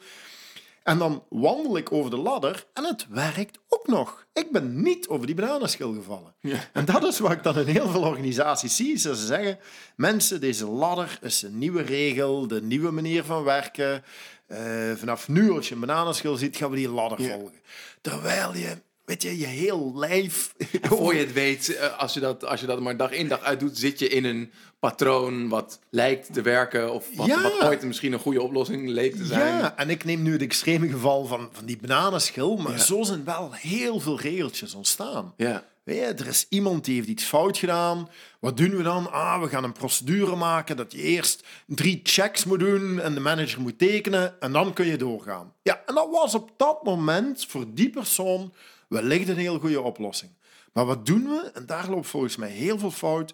[0.87, 4.25] En dan wandel ik over de ladder en het werkt ook nog.
[4.33, 6.35] Ik ben niet over die bananenschil gevallen.
[6.39, 6.57] Ja.
[6.73, 8.97] En dat is wat ik dan in heel veel organisaties zie.
[8.97, 9.59] Ze zeggen,
[9.95, 14.03] mensen, deze ladder is een nieuwe regel, de nieuwe manier van werken.
[14.47, 14.57] Uh,
[14.95, 17.61] vanaf nu, als je een bananenschil ziet, gaan we die ladder volgen.
[18.01, 20.53] Terwijl je weet je, je heel lijf.
[20.81, 23.41] voor je het weet, eh, als je, dat, als je dat maar dag in dag
[23.41, 26.93] uit doet, zit je in een patroon wat lijkt te werken.
[26.93, 29.57] Of wat, wat ooit misschien een goede oplossing leek te zijn.
[29.57, 32.57] Ja, en ik neem nu het extreme geval van, van die bananenschil.
[32.57, 35.33] Maar zo zijn wel heel veel regeltjes ontstaan.
[35.37, 35.63] Ja.
[35.83, 38.09] Weet je, er is iemand die heeft iets fout gedaan.
[38.39, 39.11] Wat doen we dan?
[39.11, 43.19] Ah, we gaan een procedure maken dat je eerst drie checks moet doen en de
[43.19, 45.53] manager moet tekenen en dan kun je doorgaan.
[45.61, 48.53] Ja, en dat was op dat moment voor die persoon
[48.87, 50.31] wellicht een heel goede oplossing.
[50.73, 51.51] Maar wat doen we?
[51.53, 53.33] En daar loopt volgens mij heel veel fout.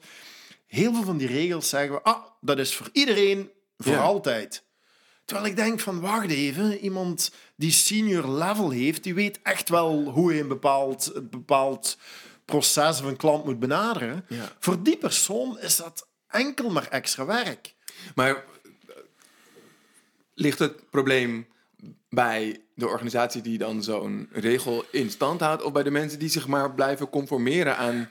[0.68, 4.64] Heel veel van die regels zeggen we, ah, dat is voor iedereen, voor altijd.
[5.26, 10.04] Terwijl ik denk van, wacht even, iemand die senior level heeft, die weet echt wel
[10.04, 11.98] hoe je een bepaald, een bepaald
[12.46, 14.26] proces of een klant moet benaderen.
[14.60, 17.76] Voor die persoon is dat enkel maar extra werk.
[18.16, 18.44] Maar eh,
[20.34, 21.48] ligt het probleem
[22.10, 26.30] bij de organisatie die dan zo'n regel in stand houdt, of bij de mensen die
[26.30, 28.10] zich maar blijven conformeren aan,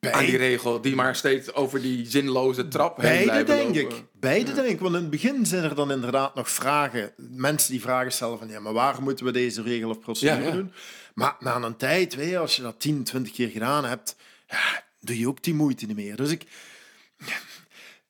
[0.00, 4.04] aan die regel, die maar steeds over die zinloze trap heen Beide blijven denk ik.
[4.12, 4.80] Beide denk ik.
[4.80, 7.12] Want in het begin zijn er dan inderdaad nog vragen.
[7.16, 10.72] Mensen die vragen stellen van ja, maar waarom moeten we deze regel of procedure doen?
[11.14, 14.16] Maar na een tijd, weet je, als je dat 10, 20 keer gedaan hebt,
[14.48, 16.16] ja, doe je ook die moeite niet meer.
[16.16, 16.46] Dus ik.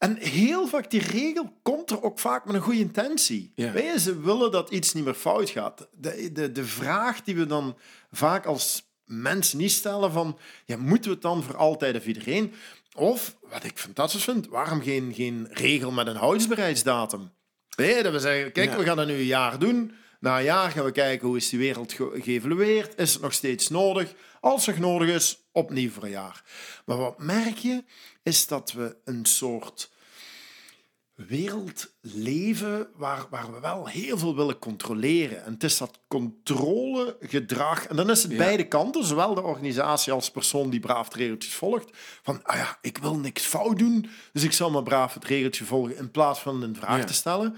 [0.01, 3.53] En heel vaak, die regel komt er ook vaak met een goede intentie.
[3.55, 5.89] Wij, ze willen dat iets niet meer fout gaat.
[5.93, 7.77] De, de, de vraag die we dan
[8.11, 12.53] vaak als mensen niet stellen van, ja, moeten we het dan voor altijd of iedereen?
[12.95, 17.31] Of, wat ik fantastisch vind, waarom geen, geen regel met een houdbaarheidsdatum?
[17.77, 19.93] Nee, dat we zeggen, kijk, we gaan dat nu een jaar doen.
[20.21, 22.99] Na een jaar gaan we kijken hoe is die wereld ge geëvalueerd.
[22.99, 24.15] Is het nog steeds nodig?
[24.41, 26.43] Als het nodig is, opnieuw voor een jaar.
[26.85, 27.85] Maar wat merk je,
[28.23, 29.91] is dat we een soort
[31.27, 35.45] wereld leven waar, waar we wel heel veel willen controleren.
[35.45, 37.87] En het is dat controlegedrag.
[37.87, 41.55] En dan is het beide kanten, zowel de organisatie als persoon die braaf het regeltjes
[41.55, 41.91] volgt.
[42.23, 45.65] Van, ah ja, ik wil niks fout doen, dus ik zal maar braaf het regeltje
[45.65, 47.57] volgen in plaats van een vraag te stellen.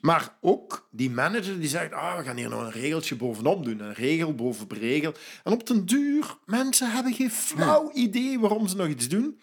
[0.00, 3.80] Maar ook die manager die zegt, ah, we gaan hier nog een regeltje bovenop doen.
[3.80, 5.12] Een regel boven regel.
[5.44, 9.40] En op den duur, mensen hebben geen flauw idee waarom ze nog iets doen.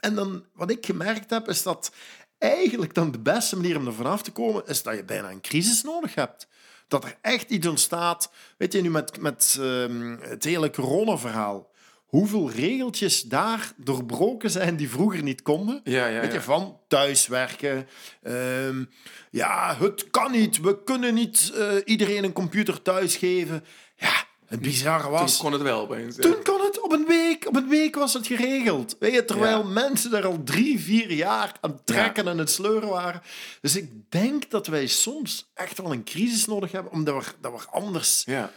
[0.00, 1.92] En dan, wat ik gemerkt heb, is dat
[2.38, 5.40] eigenlijk dan de beste manier om er vanaf te komen, is dat je bijna een
[5.40, 6.48] crisis nodig hebt.
[6.88, 8.32] Dat er echt iets ontstaat.
[8.56, 11.70] Weet je, nu met, met uh, het hele corona-verhaal.
[12.06, 15.80] Hoeveel regeltjes daar doorbroken zijn die vroeger niet konden.
[15.84, 17.88] Ja, ja, Weet je, van thuiswerken.
[18.22, 18.90] Um,
[19.30, 20.60] ja, het kan niet.
[20.60, 23.64] We kunnen niet uh, iedereen een computer thuis geven.
[23.96, 25.36] Ja, het bizarre was...
[25.36, 26.16] Toen kon het wel opeens.
[26.16, 26.80] Toen kon het.
[26.80, 28.96] Op een week, op een week was het geregeld.
[28.98, 32.88] Weet je, terwijl mensen er al drie, vier jaar aan het trekken en het sleuren
[32.88, 33.22] waren.
[33.60, 37.52] Dus ik denk dat wij soms echt wel een crisis nodig hebben, omdat we, dat
[37.52, 38.22] we anders...
[38.26, 38.50] Ja.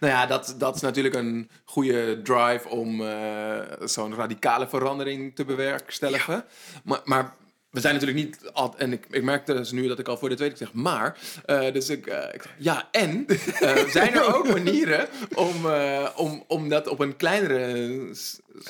[0.00, 5.44] Nou ja, dat, dat is natuurlijk een goede drive om uh, zo'n radicale verandering te
[5.44, 6.44] bewerkstelligen.
[6.84, 7.34] Maar, maar
[7.74, 10.28] we zijn natuurlijk niet altijd, en ik, ik merkte dus nu dat ik al voor
[10.28, 11.18] de tweede zeg, maar.
[11.46, 15.66] Uh, dus ik, uh, ik, ja, en uh, zijn er ook manieren om,
[16.16, 18.08] om, om dat op een kleinere,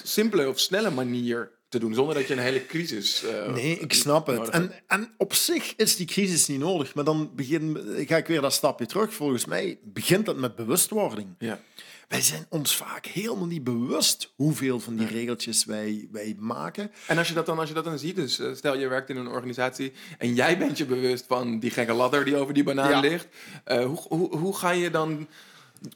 [0.03, 3.25] simpele of snelle manier te doen, zonder dat je een hele crisis.
[3.55, 4.49] nee, ik snap het.
[4.49, 8.41] En, en op zich is die crisis niet nodig, maar dan begin, ga ik weer
[8.41, 9.15] dat stapje terug.
[9.15, 11.29] Volgens mij begint het met bewustwording.
[11.39, 11.61] Ja
[12.09, 16.91] wij zijn ons vaak helemaal niet bewust hoeveel van die regeltjes wij, wij maken.
[17.07, 19.11] En als je, dat dan, als je dat dan ziet, dus eh, stel je werkt
[19.11, 22.65] in een organisatie en jij bent je bewust van die gekke ladder die over die
[22.65, 23.27] banaan ligt.
[23.67, 25.29] Uh, hoe, hoe, hoe ga je dan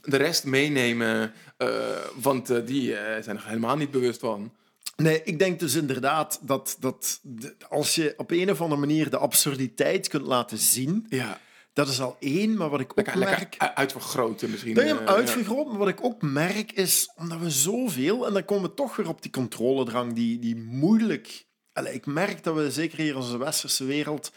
[0.02, 1.68] de rest meenemen, eh,
[2.14, 4.52] want eh, die eh, zijn er helemaal niet bewust van.
[4.96, 7.20] Nee, ik denk dus inderdaad dat, dat
[7.68, 11.40] als je op een of andere manier de absurditeit kunt laten zien, Ja,
[11.72, 13.62] dat is al één, maar wat ik ook lekker, lekker merk...
[13.62, 14.74] u- uitvergroten misschien.
[14.74, 18.32] Dat je hem eh, uitvergroot, maar wat ik ook merk is, omdat we zoveel, en
[18.32, 21.46] dan komen we toch weer op die controledrang, die, die moeilijk...
[21.72, 24.32] Allee, ik merk dat we, zeker hier in onze westerse wereld,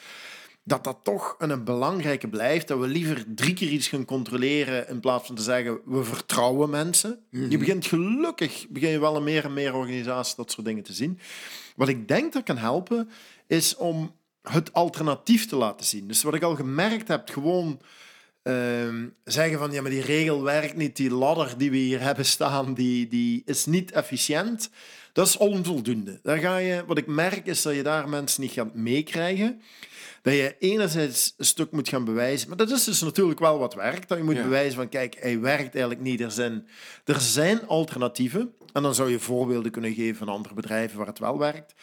[0.63, 2.67] dat dat toch een, een belangrijke blijft.
[2.67, 6.70] Dat we liever drie keer iets gaan controleren in plaats van te zeggen, we vertrouwen
[6.70, 7.26] mensen.
[7.30, 10.94] Je begint gelukkig, begin je wel in meer en meer organisaties dat soort dingen te
[10.94, 11.20] zien.
[11.76, 13.10] Wat ik denk dat kan helpen,
[13.48, 16.08] is om het alternatief te laten zien.
[16.08, 17.82] Dus wat ik al gemerkt heb, gewoon
[18.44, 22.26] ehm, zeggen van ja, maar die regel werkt niet, die ladder die we hier hebben
[22.26, 24.70] staan, die, die is niet efficiënt.
[25.14, 26.20] Dat is onvoldoende.
[26.24, 29.62] Daar ga je, wat ik merk is dat je daar mensen niet gaat meekrijgen.
[30.22, 33.74] Dat je enerzijds een stuk moet gaan bewijzen, maar dat is dus natuurlijk wel wat
[33.74, 34.08] werkt.
[34.10, 34.44] Dat je moet Ja.
[34.44, 36.22] bewijzen van kijk, hij werkt eigenlijk niet.
[36.22, 36.68] Er zijn,
[37.06, 38.54] er zijn alternatieven.
[38.74, 41.74] En dan zou je voorbeelden kunnen geven van andere bedrijven waar het wel werkt.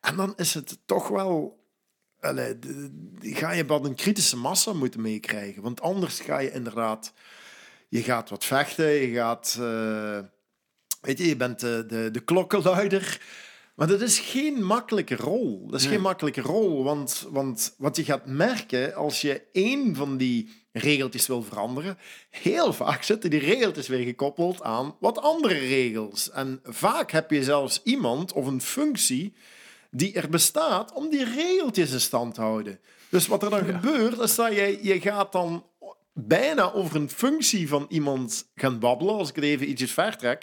[0.00, 1.59] En dan is het toch wel
[2.20, 2.58] Allee,
[3.20, 5.62] ga je wat een kritische massa moeten meekrijgen.
[5.62, 7.12] Want anders ga je inderdaad...
[7.88, 9.56] Je gaat wat vechten, je gaat...
[9.60, 10.18] eh,
[11.00, 13.20] weet je, je bent de, de, de klokkenluider.
[13.74, 15.66] Maar dat is geen makkelijke rol.
[15.66, 15.94] Dat is Nee.
[15.94, 21.26] geen makkelijke rol, want, want wat je gaat merken als je één van die regeltjes
[21.26, 21.98] wil veranderen,
[22.30, 26.30] heel vaak zitten die regeltjes weer gekoppeld aan wat andere regels.
[26.30, 29.34] En vaak heb je zelfs iemand of een functie
[29.90, 32.80] die er bestaat om die regeltjes in stand te houden.
[33.08, 35.64] Dus wat er dan gebeurt, is dat je, je gaat dan
[36.12, 40.42] bijna over een functie van iemand gaan babbelen, als ik het even ietsjes vertrek.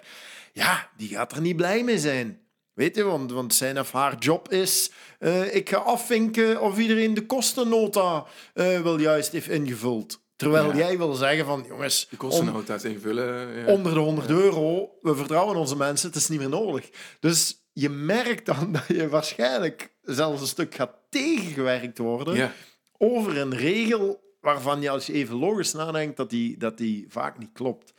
[0.53, 2.39] Ja, die gaat er niet blij mee zijn.
[2.73, 4.91] Weet je, want, want zijn of haar job is...
[5.19, 10.21] eh, ik ga afvinken of iedereen de kostennota eh, wel juist heeft ingevuld.
[10.35, 10.75] Terwijl Ja.
[10.75, 13.55] jij wil zeggen van, jongens, De om- kostennota's invullen.
[13.57, 13.65] Ja.
[13.65, 16.89] onder de 100 euro, we vertrouwen onze mensen, het is niet meer nodig.
[17.19, 22.51] Dus je merkt dan dat je waarschijnlijk zelfs een stuk gaat tegengewerkt worden ja.
[22.97, 27.37] over een regel waarvan je als je even logisch nadenkt, dat die, dat die vaak
[27.37, 27.93] niet klopt.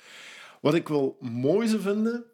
[0.60, 2.24] Wat ik wel mooi zou vinden,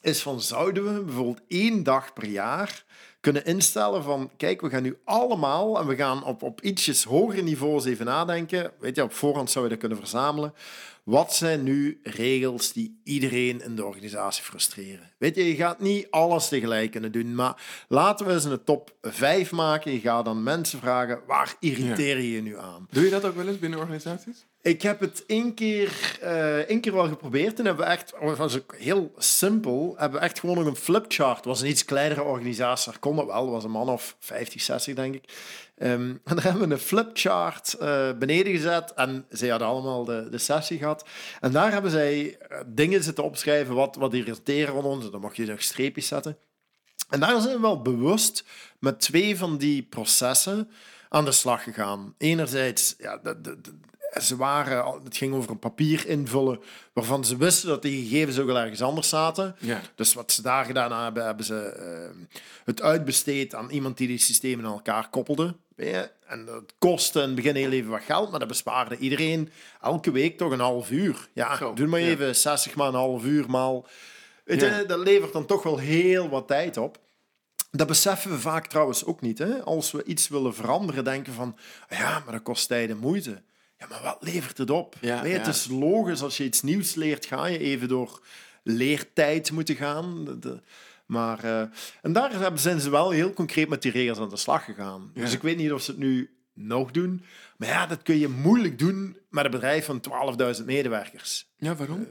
[0.00, 2.84] is van zouden we bijvoorbeeld één dag per jaar
[3.22, 7.42] kunnen instellen van kijk, we gaan nu allemaal en we gaan op, op ietsjes hogere
[7.42, 8.72] niveaus even nadenken.
[8.78, 10.54] Weet je, op voorhand zou je dat kunnen verzamelen.
[11.02, 15.10] Wat zijn nu regels die iedereen in de organisatie frustreren?
[15.18, 18.96] Weet je, je gaat niet alles tegelijk kunnen doen, maar laten we eens een top
[19.00, 19.92] 5 maken.
[19.92, 22.86] Je gaat dan mensen vragen, waar irriteer je je nu aan?
[22.90, 24.46] Doe je dat ook wel eens binnen organisaties?
[24.62, 27.58] Ik heb het één keer, eh, één keer wel geprobeerd.
[27.58, 31.36] En hebben echt, oh, was ook heel simpel, hebben we echt gewoon nog een flipchart.
[31.36, 33.50] Het was een iets kleinere organisatie, daar kon dat wel.
[33.50, 35.24] Was een man of 50, 60, denk ik.
[35.76, 38.94] Ehm, en daar hebben we een flipchart eh, beneden gezet.
[38.94, 41.04] En zij hadden allemaal de, de sessie gehad.
[41.40, 45.10] En daar hebben zij eh, dingen zitten opschrijven wat, wat irriteren van ons.
[45.10, 46.38] Dan mocht je nog streepjes zetten.
[47.08, 48.44] En daar zijn we wel bewust
[48.78, 50.70] met twee van die processen
[51.08, 52.14] aan de slag gegaan.
[52.18, 53.58] Enerzijds, ja, de, de-
[54.20, 56.60] ze waren, het ging over een papier invullen
[56.92, 59.56] waarvan ze wisten dat die gegevens ook al ergens anders zaten.
[59.58, 59.80] Ja.
[59.94, 64.18] Dus wat ze daar gedaan hebben, hebben ze eh, het uitbesteed aan iemand die die
[64.18, 65.54] systemen aan elkaar koppelde.
[65.76, 69.50] Ja, en dat kostte in het begin heel even wat geld, maar dat bespaarde iedereen
[69.80, 71.28] elke week toch een half uur.
[71.32, 72.06] Ja, Zo, doe maar ja.
[72.06, 73.86] even 60 maar een half uur maal.
[74.44, 74.84] Ja.
[74.84, 76.98] dat levert dan toch wel heel wat tijd op.
[77.70, 79.38] Dat beseffen we vaak trouwens ook niet.
[79.38, 79.62] Hè?
[79.62, 81.56] Als we iets willen veranderen, denken van...
[81.88, 83.42] Ja, maar dat kost tijd en moeite.
[83.82, 84.94] Ja, maar wat levert het op?
[85.00, 85.24] Ja.
[85.24, 88.20] Het is logisch, als je iets nieuws leert, ga je even door
[88.62, 90.24] leertijd moeten gaan.
[90.24, 90.60] De- de-
[91.06, 91.62] maar, eh,
[92.02, 95.10] en daar zijn ze wel heel concreet met die regels aan de slag gegaan.
[95.14, 97.24] Dus ik weet niet of ze het nu nog doen.
[97.56, 101.50] Maar ja, dat kun je moeilijk doen met een bedrijf van 12.000 medewerkers.
[101.56, 102.06] Ja, waarom?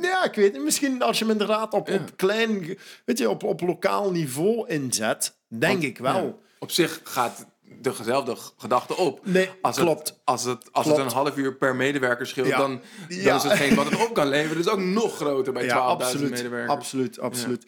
[0.00, 0.62] Ja, ik weet niet.
[0.62, 1.94] Misschien als je hem inderdaad op, Ja.
[1.94, 6.24] op klein, weet je, op, op lokaal niveau inzet, denk ik wel.
[6.26, 6.34] Ja.
[6.58, 7.46] Op zich gaat
[7.84, 9.20] dezelfde gedachte op.
[9.26, 10.08] Nee, Als klopt.
[10.08, 10.98] Het, als het, als Klopt.
[11.00, 12.58] het een half uur per medewerker scheelt, Ja.
[12.58, 13.36] dan, dan Ja.
[13.36, 16.30] is hetgeen wat het op kan leveren dus ook nog groter bij 12.000 Ja, absoluut.
[16.30, 16.72] medewerkers.
[16.78, 17.64] Absoluut, absoluut.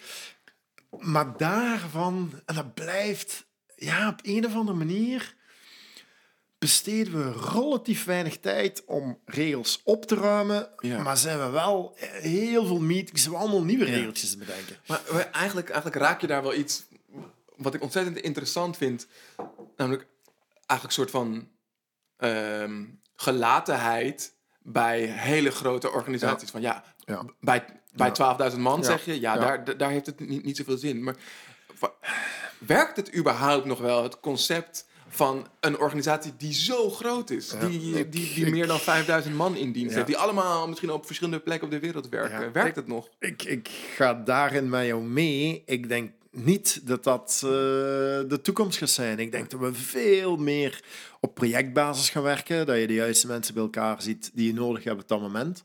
[0.99, 5.35] Maar daarvan, en dat blijft, ja, op een of andere manier
[6.59, 11.03] besteden we relatief weinig tijd om regels op te ruimen, Ja.
[11.03, 14.77] maar zijn we wel heel veel meetings, we allemaal nieuwe regeltjes te bedenken.
[14.87, 16.85] Maar maar eigenlijk, eigenlijk raak je daar wel iets
[17.57, 19.07] wat ik ontzettend interessant vind.
[19.77, 20.07] Namelijk
[20.67, 21.49] eigenlijk een soort van
[22.17, 22.85] ehm,
[23.17, 26.51] gelatenheid bij hele grote organisaties.
[26.51, 27.23] Van ja, Ja.
[27.41, 28.51] bij, bij Ja.
[28.53, 29.37] 12.000 man zeg je, ja.
[29.39, 31.03] Daar, daar heeft het niet, niet zoveel zin.
[31.05, 31.15] Maar
[32.59, 37.49] werkt het überhaupt nog wel, het concept van een organisatie die zo groot is.
[37.49, 40.07] Die, Ik- die, die ik- meer dan 5000 man in dienst heeft.
[40.07, 42.53] Die allemaal misschien op verschillende plekken op de wereld werken.
[42.53, 43.09] Werkt Ik- het nog?
[43.19, 45.63] Ik, ik ga daarin met jou mee.
[45.67, 47.51] Ik denk niet dat dat eh,
[48.29, 49.19] de toekomst gaat zijn.
[49.19, 50.81] Ik denk dat we veel meer
[51.21, 52.67] op projectbasis gaan werken.
[52.67, 55.65] Dat je de juiste mensen bij elkaar ziet die je nodig hebt op dat moment.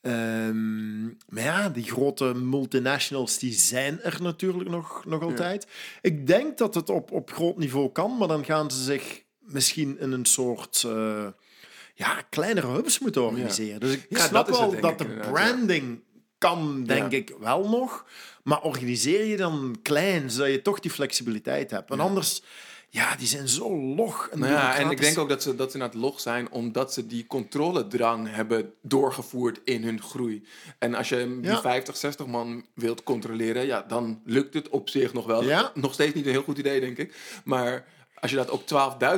[0.00, 5.66] Ehm, maar ja, die grote multinationals die zijn er natuurlijk nog, nog altijd.
[6.00, 9.98] Ik denk dat het op, op groot niveau kan, maar dan gaan ze zich misschien
[9.98, 11.26] in een soort eh,
[11.94, 13.80] ja, kleinere hubs moeten organiseren.
[13.80, 15.30] Dus ik Ja, snap dat is het, wel dat de ja.
[15.30, 16.02] branding
[16.48, 17.18] kan, denk Ja.
[17.18, 18.04] ik, wel nog.
[18.42, 21.88] Maar organiseer je dan klein, zodat je toch die flexibiliteit hebt.
[21.88, 22.42] Want anders,
[22.90, 24.28] ja, die zijn zo log.
[24.32, 26.50] En Nou ja, en ik denk ook dat ze, dat ze naar het log zijn
[26.50, 30.44] omdat ze die controledrang hebben doorgevoerd in hun groei.
[30.78, 31.60] En als je die Ja.
[31.60, 35.42] 50, 60 man wilt controleren, ja, dan lukt het op zich nog wel.
[35.44, 35.70] Ja.
[35.74, 37.14] Nog steeds niet een heel goed idee, denk ik.
[37.44, 37.84] Maar
[38.24, 38.62] als je dat ook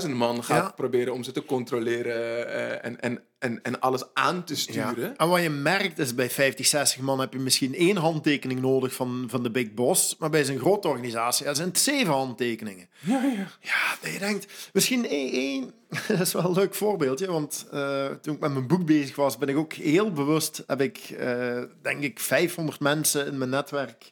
[0.04, 0.70] 12.000 man gaat Ja.
[0.76, 4.58] proberen om ze te controleren eh, en, en, en, en alles aan te Ja.
[4.58, 5.16] sturen.
[5.16, 8.92] En wat je merkt is bij 50, 60 man heb je misschien één handtekening nodig
[8.92, 10.16] van, van de big boss.
[10.18, 12.88] Maar bij zo'n grote organisatie ja, zijn het zeven handtekeningen.
[13.00, 13.46] Ja, ja.
[13.60, 15.72] Ja, dat je denkt, misschien één, één
[16.08, 17.26] dat is wel een leuk voorbeeldje.
[17.26, 20.80] Want eh, toen ik met mijn boek bezig was, ben ik ook heel bewust, heb
[20.80, 24.10] ik, eh, denk ik, 500 mensen in mijn netwerk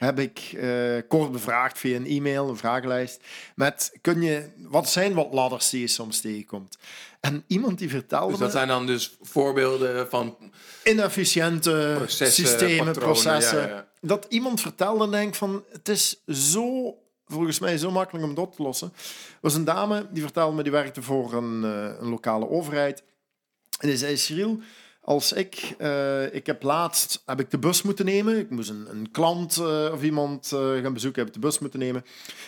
[0.00, 3.22] heb ik eh, kort bevraagd via een e-mail, een vragenlijst,
[3.54, 6.78] met kun je, wat zijn wat ladders die je soms tegenkomt?
[7.20, 10.36] En iemand die vertelde Dus dat me, zijn dan dus voorbeelden van
[10.84, 13.60] inefficiënte Processen, systemen, patronen, processen.
[13.60, 13.88] ja, ja.
[14.00, 16.96] Dat iemand vertelde en denk van, het is zo,
[17.26, 18.92] volgens mij zo makkelijk om op te lossen.
[18.96, 23.02] Er was een dame die vertelde me, die werkte voor een, eh, een lokale overheid.
[23.78, 24.60] En die zei, Cyril,
[25.02, 28.38] als ik, eh, ik heb laatst, heb ik de bus moeten nemen.
[28.38, 31.58] Ik moest een, een klant eh, of iemand eh, gaan bezoeken, heb ik de bus
[31.58, 32.04] moeten nemen.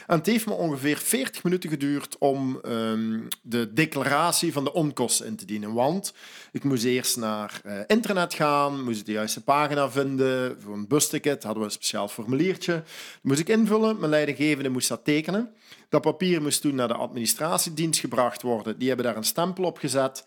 [0.07, 5.27] En het heeft me ongeveer 40 minuten geduurd om ehm, de declaratie van de onkosten
[5.27, 5.73] in te dienen.
[5.73, 6.15] Want
[6.53, 10.57] ik moest eerst naar internet gaan, moest de juiste pagina vinden.
[10.61, 12.73] Voor een busticket hadden we een speciaal formuliertje.
[12.73, 12.85] Dat
[13.23, 15.51] moest ik invullen, mijn leidinggevende moest dat tekenen.
[15.93, 18.79] Dat papier moest toen naar de administratiedienst gebracht worden.
[18.79, 20.25] Die hebben daar een stempel op gezet.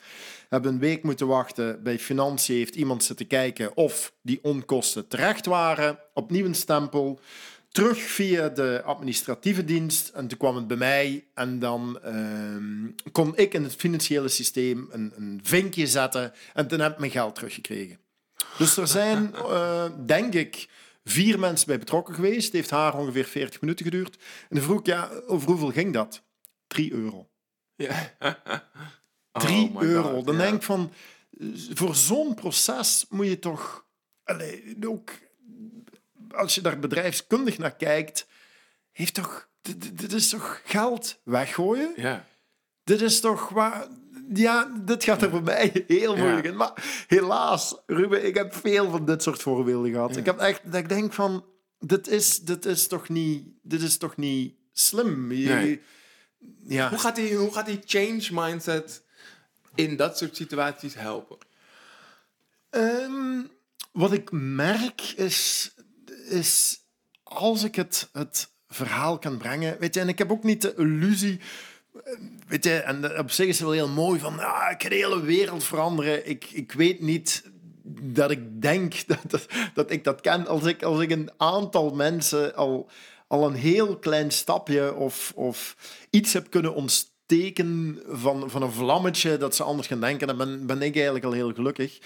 [0.50, 1.84] Hebben een week moeten wachten.
[1.84, 6.00] Bij Financiën heeft iemand zitten kijken of die onkosten terecht waren.
[6.14, 7.20] Opnieuw een stempel.
[7.70, 10.10] Terug via de administratieve dienst.
[10.10, 11.26] En toen kwam het bij mij.
[11.34, 16.34] En dan ehm, kon ik in het financiële systeem een, een vinkje zetten.
[16.54, 18.00] En toen heb ik mijn geld teruggekregen.
[18.58, 20.70] Dus er zijn, eh, denk ik,
[21.04, 22.46] vier mensen bij betrokken geweest.
[22.46, 24.16] Het heeft haar ongeveer 40 minuten geduurd.
[24.50, 26.24] En dan vroeg ik, ja, over hoeveel ging dat?
[26.68, 27.30] 3 euro.
[27.76, 28.16] Ja.
[29.40, 30.14] 3 Oh my euro.
[30.14, 30.42] God, Dan ja.
[30.42, 30.92] denk ik van,
[31.40, 33.86] eh, voor zo'n proces moet je toch...
[34.24, 35.12] Allee, ook
[36.32, 38.28] als je daar bedrijfskundig naar kijkt,
[38.92, 39.50] heeft toch...
[39.94, 41.94] Dit, is toch geld weggooien?
[41.96, 42.26] Ja.
[42.84, 43.88] Dit is toch waar...
[44.34, 46.56] Ja, dit gaat er voor mij heel moeilijk in.
[46.56, 50.18] Maar helaas, Ruben, ik heb veel van dit soort voorbeelden gehad.
[50.18, 51.46] Ik heb echt dat ik denk van,
[51.80, 55.32] dit is, dit is toch niet, dit is toch niet slim.
[55.32, 55.82] Je- Nee.
[56.68, 56.90] Ja.
[56.90, 59.04] Hoe gaat, die, hoe gaat die change mindset
[59.76, 61.38] in dat soort situaties helpen?
[62.70, 63.42] Ehm,
[63.92, 65.74] wat ik merk is,
[66.30, 66.80] is
[67.24, 69.80] als ik het, het verhaal kan brengen.
[69.80, 71.40] Weet je, en ik heb ook niet de illusie.
[72.04, 72.14] eh,
[72.48, 74.96] Weet je, en op zich is het wel heel mooi van ah, ik ga de
[74.96, 76.30] hele wereld veranderen.
[76.30, 77.44] Ik, ik weet niet
[78.02, 80.48] dat ik denk dat, dat, dat ik dat ken.
[80.48, 82.90] Als ik, als ik een aantal mensen al,
[83.28, 85.76] al een heel klein stapje of, of
[86.10, 86.74] iets heb kunnen
[87.30, 91.26] ontsteken van, van een vlammetje dat ze anders gaan denken, dan ben, ben ik eigenlijk
[91.26, 91.98] al heel gelukkig.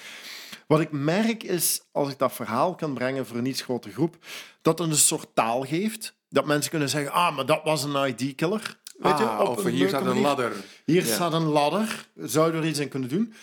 [0.67, 4.17] Wat ik merk is, als ik dat verhaal kan brengen voor een iets grotere groep,
[4.61, 6.17] dat het een soort taal geeft.
[6.29, 8.77] Dat mensen kunnen zeggen, ah, maar dat was een ID-killer.
[8.97, 10.51] Weet je, Ah, op of een hier staat een ladder.
[10.85, 11.13] Hier Ja.
[11.13, 12.07] staat een ladder.
[12.15, 13.33] Zouden we er iets aan kunnen doen?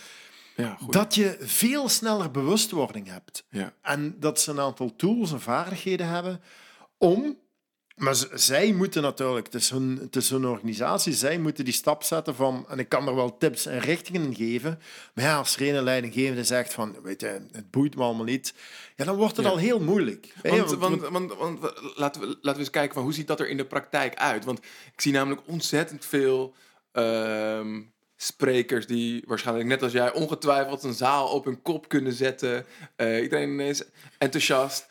[0.56, 0.78] Ja.
[0.90, 3.44] Dat je veel sneller bewustwording hebt.
[3.50, 3.72] Ja.
[3.82, 6.40] En dat ze een aantal tools en vaardigheden hebben
[6.98, 7.38] om...
[7.96, 12.02] Maar zij moeten natuurlijk, het is, hun, het is hun organisatie, zij moeten die stap
[12.02, 12.64] zetten van...
[12.68, 14.78] En ik kan er wel tips en richtingen in geven.
[15.14, 16.96] Maar ja, als er een leidinggevende zegt van...
[17.02, 18.54] Weet je, het boeit me allemaal niet.
[18.96, 19.50] Ja, dan wordt het Ja.
[19.52, 20.32] al heel moeilijk.
[20.42, 21.60] Hè, Want, want- want,
[21.94, 24.44] laten, we, laten we eens kijken van hoe ziet dat er in de praktijk uit?
[24.44, 24.58] Want
[24.92, 26.54] ik zie namelijk ontzettend veel
[26.92, 27.82] ehm,
[28.16, 32.66] sprekers die waarschijnlijk net als jij ongetwijfeld een zaal op hun kop kunnen zetten.
[32.96, 33.82] Eh, iedereen is
[34.18, 34.86] enthousiast.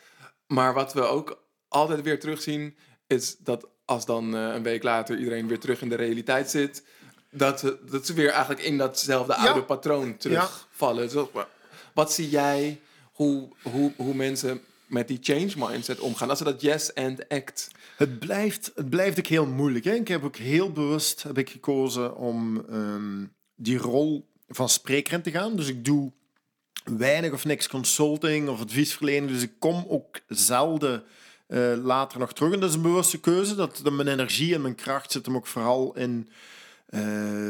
[0.46, 2.76] Maar wat we ook altijd weer terugzien
[3.06, 6.84] is dat als dan eh, een week later iedereen weer terug in de realiteit zit,
[7.30, 9.46] dat, ze- dat ze weer eigenlijk in datzelfde Ja.
[9.46, 11.08] oude patroon terugvallen.
[11.08, 11.24] Dus
[11.94, 12.80] wat zie jij
[13.12, 16.28] hoe, hoe, hoe mensen met die change mindset omgaan?
[16.28, 17.68] Als ze dat yes and act.
[17.96, 19.84] Het blijft, het blijft ook heel moeilijk.
[19.84, 19.92] Hè?
[19.94, 25.22] Ik heb ook heel bewust heb ik gekozen om ehm, die rol van spreker in
[25.22, 25.56] te gaan.
[25.56, 26.12] Dus ik doe
[26.84, 29.30] weinig of niks consulting of adviesverlening.
[29.30, 31.02] Dus ik kom ook zelden
[31.48, 32.52] uh, later nog terug.
[32.52, 33.54] En dat is een bewuste keuze.
[33.54, 36.28] Dat, dat mijn energie en mijn kracht zit hem ook vooral in
[36.90, 37.00] uh,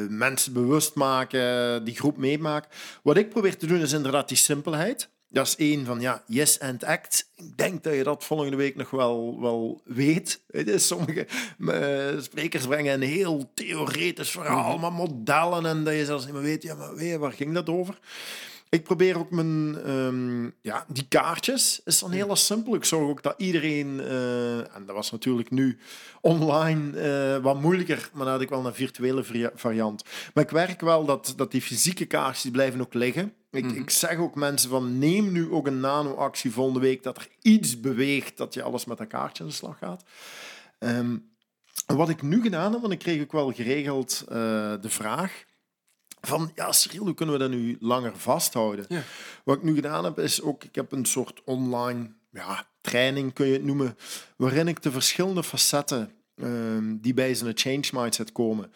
[0.08, 2.70] mensen bewust maken, die groep meemaken.
[3.02, 5.08] Wat ik probeer te doen is inderdaad die simpelheid.
[5.28, 7.30] Dat is één van, ja, yes and act.
[7.36, 10.40] Ik denk dat je dat volgende week nog wel, wel weet.
[10.76, 11.26] Sommige
[11.58, 16.42] uh, sprekers brengen een heel theoretisch verhaal, maar modellen en dat je zelfs niet meer
[16.42, 17.98] weet, ja, maar waar ging dat over?
[18.68, 19.90] Ik probeer ook mijn...
[19.90, 22.74] Um, ja, die kaartjes is dan heel simpel.
[22.74, 23.98] Ik zorg ook dat iedereen...
[23.98, 25.78] Uh, en dat was natuurlijk nu
[26.20, 30.04] online uh, wat moeilijker, maar dan had ik wel een virtuele variant.
[30.34, 33.32] Maar ik werk wel dat, dat die fysieke kaartjes blijven ook liggen.
[33.50, 33.78] Ik, mm -hmm.
[33.78, 37.80] ik zeg ook mensen van neem nu ook een nano-actie volgende week dat er iets
[37.80, 40.04] beweegt dat je alles met een kaartje aan de slag gaat.
[40.78, 41.34] Um,
[41.86, 44.34] wat ik nu gedaan heb, want ik kreeg ook wel geregeld uh,
[44.80, 45.44] de vraag
[46.26, 48.84] van, ja, Cyril, hoe kunnen we dat nu langer vasthouden?
[48.88, 49.02] Ja.
[49.44, 53.46] Wat ik nu gedaan heb, is ook, ik heb een soort online ja, training, kun
[53.46, 53.96] je het noemen,
[54.36, 56.10] waarin ik de verschillende facetten
[56.42, 58.72] um, die bij zo'n change mindset komen,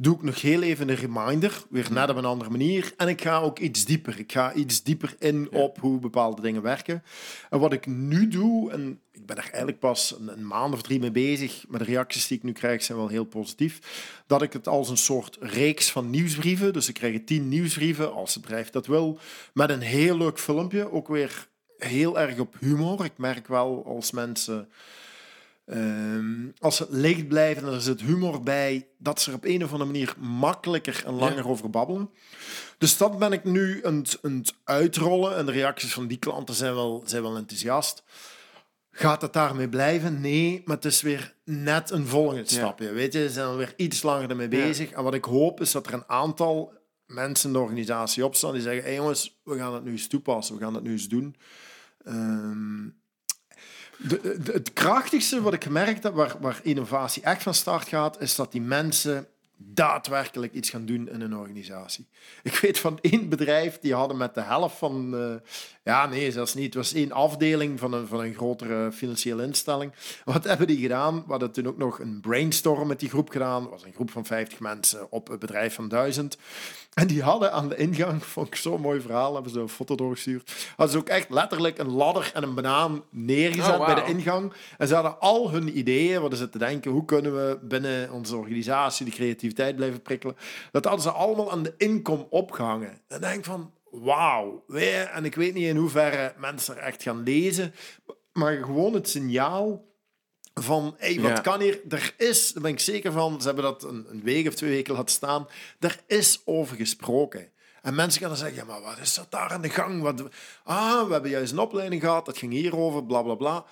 [0.00, 2.92] doe ik nog heel even een reminder, weer net op een andere manier.
[2.96, 4.18] En ik ga ook iets dieper.
[4.18, 7.02] Ik ga iets dieper in op hoe bepaalde dingen werken.
[7.50, 11.00] En wat ik nu doe, en ik ben er eigenlijk pas een, maand of drie
[11.00, 13.80] mee bezig, maar de reacties die ik nu krijg zijn wel heel positief,
[14.26, 18.34] dat ik het als een soort reeks van nieuwsbrieven, dus ik krijg tien nieuwsbrieven, als
[18.34, 19.18] het bedrijf dat wil,
[19.52, 23.04] met een heel leuk filmpje, ook weer heel erg op humor.
[23.04, 24.68] Ik merk wel als mensen
[25.70, 29.64] Um, als ze licht blijven en er zit humor bij, dat ze er op een
[29.64, 32.10] of andere manier makkelijker en langer over babbelen.
[32.78, 36.74] Dus dat ben ik nu aan het, uitrollen en de reacties van die klanten zijn
[36.74, 38.02] wel, zijn wel enthousiast.
[38.90, 40.20] Gaat het daarmee blijven?
[40.20, 42.92] Nee, maar het is weer net een volgend stapje.
[42.92, 44.90] Weet je, ze zijn alweer iets langer ermee bezig.
[44.90, 46.72] En wat ik hoop is dat er een aantal
[47.06, 50.56] mensen in de organisatie opstaan die zeggen: hey jongens, we gaan het nu eens toepassen,
[50.56, 51.36] we gaan het nu eens doen.
[52.06, 53.00] Um,
[54.44, 58.52] het krachtigste wat ik gemerkt heb, waar, waar innovatie echt van start gaat, is dat
[58.52, 59.26] die mensen
[59.56, 62.06] daadwerkelijk iets gaan doen in een organisatie.
[62.42, 65.14] Ik weet van één bedrijf, die hadden met de helft van...
[65.14, 65.34] Uh,
[65.88, 66.64] ja, nee, zelfs niet.
[66.64, 69.92] Het was één afdeling van een, van een grotere financiële instelling.
[70.24, 71.14] Wat hebben die gedaan?
[71.14, 73.62] We hadden toen ook nog een brainstorm met die groep gedaan.
[73.62, 76.38] Het was een groep van 50 mensen op een bedrijf van 1000.
[76.94, 79.94] En die hadden aan de ingang, vond ik zo'n mooi verhaal, hebben ze een foto
[79.94, 84.10] doorgestuurd, hadden ze ook echt letterlijk een ladder en een banaan neergezet oh, bij de
[84.10, 84.52] ingang.
[84.78, 88.36] En ze hadden al hun ideeën, wat ze te denken, hoe kunnen we binnen onze
[88.36, 90.36] organisatie die creativiteit blijven prikkelen.
[90.70, 92.90] Dat hadden ze allemaal aan de inkom opgehangen.
[92.90, 94.64] En dan denk van, wauw.
[95.12, 97.74] En ik weet niet in hoeverre mensen er echt gaan lezen,
[98.32, 99.86] maar gewoon het signaal
[100.54, 101.80] van, hey, wat kan hier?
[101.88, 104.70] Er is, daar ben ik zeker van, ze hebben dat een, een week of twee
[104.70, 107.52] weken laten staan, er is over gesproken.
[107.82, 110.02] En mensen gaan dan zeggen, ja, maar wat is dat daar aan de gang?
[110.02, 110.22] Wat,
[110.64, 113.64] ah, we hebben juist een opleiding gehad, dat ging hierover, bla, bla, bla.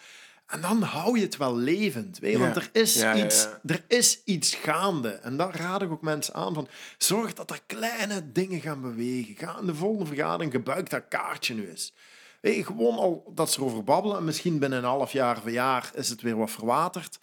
[0.46, 2.38] En dan hou je het wel levend, weet je?
[2.38, 5.08] want er is, iets, er is iets gaande.
[5.08, 6.68] En daar raad ik ook mensen aan van,
[6.98, 9.34] zorg dat er kleine dingen gaan bewegen.
[9.34, 11.92] Ga in de volgende vergadering, gebruik dat kaartje nu eens.
[12.40, 14.16] Weet je, gewoon al dat ze erover babbelen.
[14.16, 17.18] En misschien binnen een half jaar of een jaar is het weer wat verwaterd.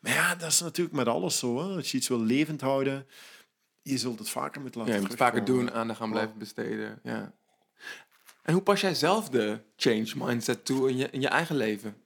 [0.00, 1.58] Maar ja, dat is natuurlijk met alles zo.
[1.58, 1.76] Hè?
[1.76, 3.06] Als je iets wil levend houden,
[3.82, 6.38] je zult het vaker met laten Ja, je moet het vaker doen, aandacht gaan blijven
[6.38, 7.00] besteden.
[7.02, 7.32] Ja.
[8.42, 11.96] En hoe pas jij zelf de change mindset toe in je, in je eigen leven?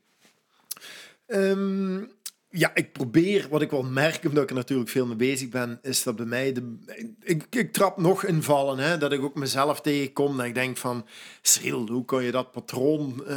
[1.33, 2.11] Um,
[2.51, 5.79] ja, ik probeer, wat ik wel merk, omdat ik er natuurlijk veel mee bezig ben,
[5.83, 6.77] is dat bij mij, de,
[7.23, 10.77] ik, ik trap nog in vallen, hè, dat ik ook mezelf tegenkom, dat ik denk
[10.77, 11.07] van,
[11.43, 13.37] Cyril, hoe kan je dat patroon uh,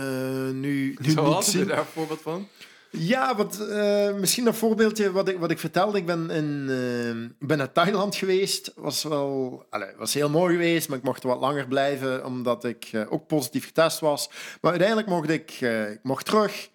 [0.54, 1.60] nu, nu Zo niet zien?
[1.60, 2.48] je daar een voorbeeld van?
[2.89, 5.98] Ja, wat, uh, misschien een voorbeeldje wat ik, wat ik vertelde.
[5.98, 8.72] Ik ben, in, uh, ben naar Thailand geweest.
[8.76, 12.89] Was wel, allez, was heel mooi geweest, maar ik mocht wat langer blijven omdat ik
[12.91, 14.30] uh, ook positief getest was.
[14.62, 15.52] Maar uiteindelijk mocht ik,
[15.91, 16.70] ik mocht terug.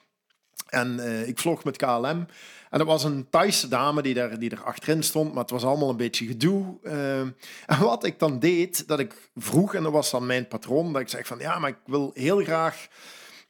[0.68, 2.26] En uh, ik vlog met KLM.
[2.70, 5.64] En dat was een Thaise dame die daar, die er achterin stond, maar het was
[5.64, 6.78] allemaal een beetje gedoe.
[6.82, 7.20] Uh,
[7.72, 11.02] en wat ik dan deed, dat ik vroeg, en dat was dan mijn patroon, dat
[11.02, 12.86] ik zeg van ja, maar ik wil heel graag,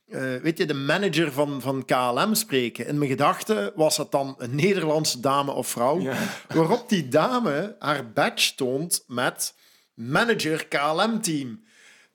[0.08, 2.86] uh, weet je, de manager van, van KLM spreken.
[2.86, 6.16] In mijn gedachten was dat dan een Nederlandse dame of vrouw, ja.
[6.54, 9.54] waarop die dame haar badge toont met
[9.94, 11.66] manager KLM-team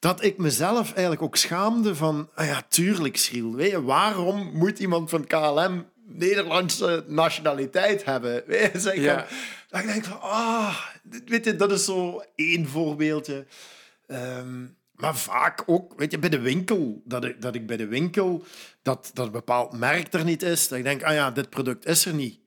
[0.03, 3.55] dat ik mezelf eigenlijk ook schaamde van, ah ja, tuurlijk, Schriel.
[3.55, 8.43] Weet je, waarom moet iemand van KLM Nederlandse nationaliteit hebben?
[8.47, 9.25] Weet je, zeg ja.
[9.69, 10.77] dan, ik denk van, ah,
[11.25, 13.45] weet je, dat is zo één voorbeeldje.
[14.07, 17.01] Um, maar vaak ook, weet je, bij de winkel.
[17.05, 18.43] Dat ik, dat ik bij de winkel,
[18.81, 20.67] dat, dat een bepaald merk er niet is.
[20.67, 22.39] Dat ik denk, ah ja, dit product is er niet.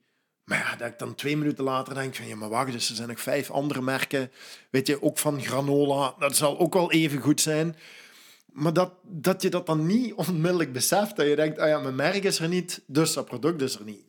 [0.47, 2.95] Maar ja, dat ik dan twee minuten later denk van, ja, maar wacht, dus er
[2.95, 4.31] zijn nog vijf andere merken.
[4.69, 6.15] Weet je, ook van granola.
[6.19, 7.75] Dat zal ook wel even goed zijn.
[8.51, 11.15] Maar dat, dat je dat dan niet onmiddellijk beseft.
[11.15, 13.83] Dat je denkt, ah ja, mijn merk is er niet, dus dat product is er
[13.83, 14.03] niet.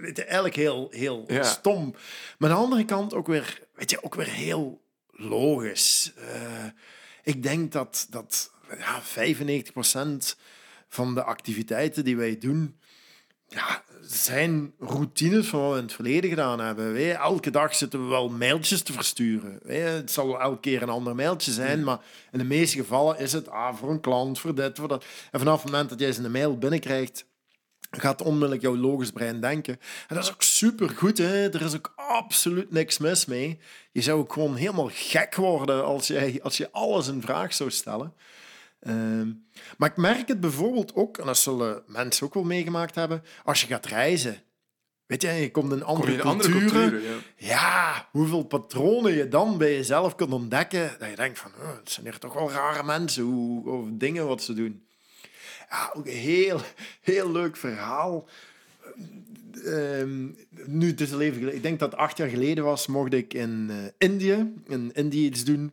[0.00, 1.42] Weet je, eigenlijk heel, heel Ja.
[1.42, 1.94] stom.
[2.38, 6.12] Maar aan de andere kant ook weer, weet je, ook weer heel logisch.
[6.16, 6.64] Eh,
[7.22, 10.36] ik denk dat, dat ja, 95%
[10.88, 12.76] van de activiteiten die wij doen,
[13.54, 16.92] ja, zijn routines van wat we in het verleden gedaan hebben.
[16.92, 19.58] Wij, elke dag zitten we wel mailtjes te versturen.
[19.62, 21.98] Wij, het zal elke keer een ander mailtje zijn, maar
[22.32, 25.04] in de meeste gevallen is het ah, voor een klant, voor dit, voor dat.
[25.30, 27.24] En vanaf het moment dat jij eens een mail binnenkrijgt,
[27.90, 29.78] gaat onmiddellijk jouw logisch brein denken.
[30.08, 31.18] En dat is ook supergoed.
[31.18, 31.48] Hè?
[31.48, 33.58] Er is ook absoluut niks mis mee.
[33.92, 37.70] Je zou ook gewoon helemaal gek worden als, jij, als je alles in vraag zou
[37.70, 38.14] stellen.
[38.82, 39.30] Ehm,
[39.78, 43.60] maar ik merk het bijvoorbeeld ook, en dat zullen mensen ook wel meegemaakt hebben, als
[43.60, 44.42] je gaat reizen.
[45.06, 47.02] Weet je, je komt in andere, Kom andere culturen.
[47.02, 47.16] ja.
[47.36, 50.96] Ja, hoeveel patronen je dan bij jezelf kunt ontdekken.
[50.98, 54.26] Dat je denkt van, oh, het zijn hier toch wel rare mensen, hoe, of dingen
[54.26, 54.86] wat ze doen.
[55.70, 56.60] Ja, ook een heel,
[57.00, 58.28] heel leuk verhaal.
[59.64, 60.26] Ehm,
[60.66, 61.56] nu, het is al even geleden.
[61.56, 65.24] Ik denk dat het acht jaar geleden was, mocht ik in eh, Indië, in Indië
[65.24, 65.72] iets doen.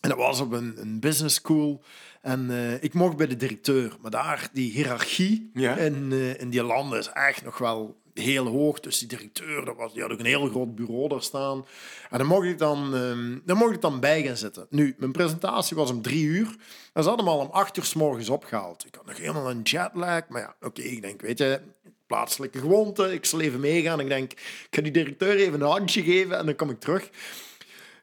[0.00, 1.82] En dat was op een, een business school.
[2.22, 3.96] En eh, ik mocht bij de directeur.
[4.00, 5.76] Maar daar, die hiërarchie Ja.
[5.76, 8.80] in, eh, in die landen is echt nog wel heel hoog.
[8.80, 11.66] Dus die directeur, dat was, die had ook een heel groot bureau daar staan.
[12.10, 14.66] En dan mocht ik dan, ehm, dan, mocht ik dan bij gaan zitten.
[14.70, 16.56] Nu, mijn presentatie was om drie uur.
[16.92, 18.84] En ze hadden me al om acht uur s morgens opgehaald.
[18.86, 20.28] Ik had nog helemaal een jetlag.
[20.28, 21.60] Maar ja, oké, ik denk, weet je,
[22.06, 23.12] plaatselijke gewoonte.
[23.12, 24.00] Ik zal even meegaan.
[24.00, 27.10] Ik denk, ik ga die directeur even een handje geven en dan kom ik terug.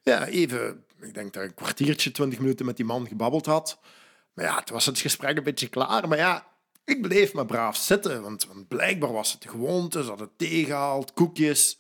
[0.04, 3.80] Ja, even, ik denk dat ik een kwartiertje, twintig minuten met die man gebabbeld had.
[4.34, 6.08] Maar ja, toen was het gesprek een beetje klaar.
[6.08, 6.48] Maar ja,
[6.86, 10.04] ik bleef maar braaf zitten, want, want blijkbaar was het de gewoonte.
[10.04, 11.78] Ze hadden thee gehaald, koekjes.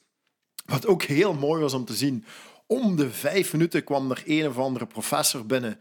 [0.65, 2.25] Wat ook heel mooi was om te zien.
[2.67, 5.79] Om de vijf minuten kwam er een of andere professor binnen.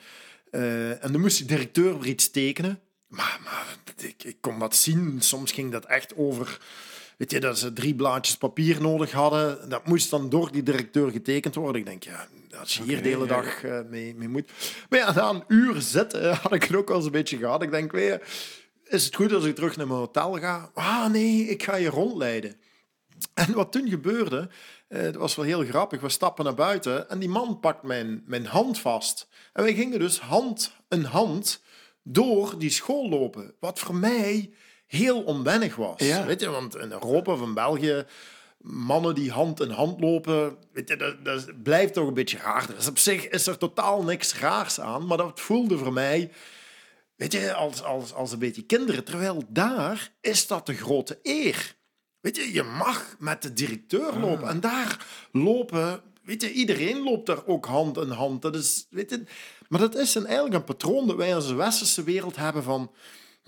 [0.50, 2.80] eh, en dan moest de directeur weer iets tekenen.
[3.06, 5.22] Maar, maar ik, ik kon dat zien.
[5.22, 6.60] Soms ging dat echt over...
[7.18, 9.68] Weet je, dat ze drie blaadjes papier nodig hadden.
[9.68, 11.80] Dat moest dan door die directeur getekend worden.
[11.80, 14.50] Ik denk, ja, als je hier de hele dag eh, mee, mee moet...
[14.88, 17.62] Maar ja, na een uur zitten had ik het ook wel eens een beetje gehad.
[17.62, 18.20] Ik denk, weet je,
[18.84, 20.70] is het goed als ik terug naar mijn hotel ga?
[20.74, 22.56] Ah, nee, ik ga je rondleiden.
[23.34, 24.48] En wat toen gebeurde,
[24.88, 26.00] eh, dat was wel heel grappig.
[26.00, 29.28] We stappen naar buiten en die man pakt mijn, mijn hand vast.
[29.52, 31.62] En wij gingen dus hand in hand
[32.02, 33.54] door die school lopen.
[33.60, 34.52] Wat voor mij
[34.88, 36.00] heel onwennig was.
[36.00, 36.26] Ja.
[36.26, 38.04] Weet je, want in Europa of in België,
[38.58, 42.66] mannen die hand in hand lopen, weet je, dat, dat blijft toch een beetje raar.
[42.76, 46.30] Dus op zich is er totaal niks raars aan, maar dat voelde voor mij
[47.18, 49.04] Weet je, als, als, als een beetje kinderen.
[49.04, 51.76] Terwijl daar is dat de grote eer.
[52.20, 54.48] Weet je, je mag met de directeur lopen.
[54.48, 56.00] En daar lopen...
[56.22, 58.42] Weet je, iedereen loopt daar ook hand in hand.
[58.42, 59.24] Dat is, weet je,
[59.68, 62.90] maar dat is een, eigenlijk een patroon dat wij als de westerse wereld hebben van...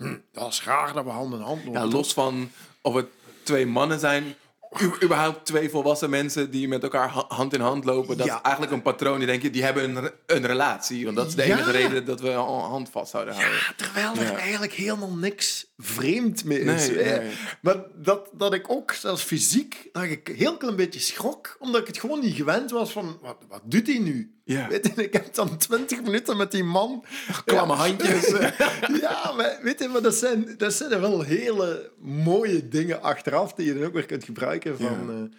[0.07, 1.81] Hm, dat is raar dat we hand in hand lopen.
[1.81, 3.07] Ja, los van of het
[3.43, 4.35] twee mannen zijn,
[4.79, 8.17] u- überhaupt twee volwassen mensen die met elkaar ha- hand in hand lopen.
[8.17, 8.35] Dat Ja.
[8.35, 9.17] is eigenlijk een patroon.
[9.17, 11.03] Die denk je, die hebben een, re- een relatie.
[11.05, 11.55] Want dat is de Ja.
[11.55, 13.55] enige reden dat we een hand vast zouden houden.
[13.57, 14.35] Ja, terwijl er Ja.
[14.37, 16.87] eigenlijk helemaal niks vreemd mee is.
[16.89, 17.29] Nee.
[17.61, 21.81] Maar dat, dat ik ook, zelfs fysiek, dat ik een heel klein beetje schrok, omdat
[21.81, 24.35] ik het gewoon niet gewend was van, wat, wat doet hij nu?
[24.51, 24.67] Ja.
[24.67, 27.05] Weet je, ik heb dan twintig minuten met die man.
[27.45, 28.27] Klamme handjes.
[29.01, 33.65] ja, maar weet je, maar dat zijn, dat zijn wel hele mooie dingen achteraf die
[33.65, 34.77] je dan ook weer kunt gebruiken.
[34.77, 35.37] Van, eh,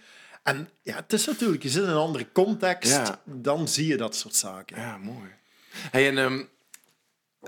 [0.53, 3.21] en ja, het is natuurlijk, je zit in een andere context, Ja.
[3.25, 4.77] dan zie je dat soort zaken.
[4.81, 5.31] Ja, mooi.
[5.91, 6.43] Hey, en ehm,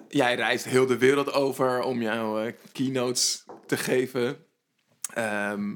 [0.09, 4.37] jij reist heel de wereld over om jouw eh, keynotes te geven.
[5.15, 5.73] Ehm,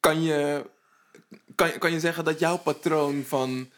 [0.00, 0.64] kan, je,
[1.54, 3.70] kan, je- kan je zeggen dat jouw patroon van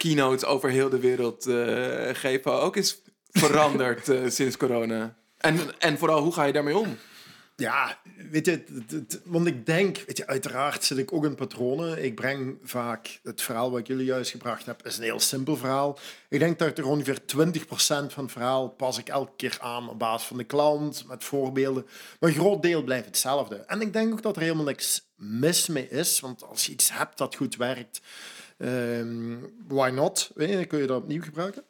[0.00, 5.16] keynotes over heel de wereld eh, geven ook is veranderd eh, sinds corona?
[5.38, 6.98] En, en vooral, hoe ga je daarmee om?
[7.56, 7.98] Ja,
[8.30, 8.64] weet je,
[9.24, 12.04] want ik denk, weet je, uiteraard zit ik ook in patronen.
[12.04, 15.56] Ik breng vaak het verhaal wat ik jullie juist gebracht heb, is een heel simpel
[15.56, 15.98] verhaal.
[16.28, 19.98] Ik denk dat er ongeveer 20% van het verhaal pas ik elke keer aan op
[19.98, 21.86] basis van de klant, met voorbeelden.
[22.20, 23.56] Maar een groot deel blijft hetzelfde.
[23.56, 26.92] En ik denk ook dat er helemaal niks mis mee is, want als je iets
[26.92, 28.00] hebt dat goed werkt,
[28.60, 29.36] ehm,
[29.68, 30.30] why not?
[30.36, 31.64] Je, kun je dat opnieuw gebruiken.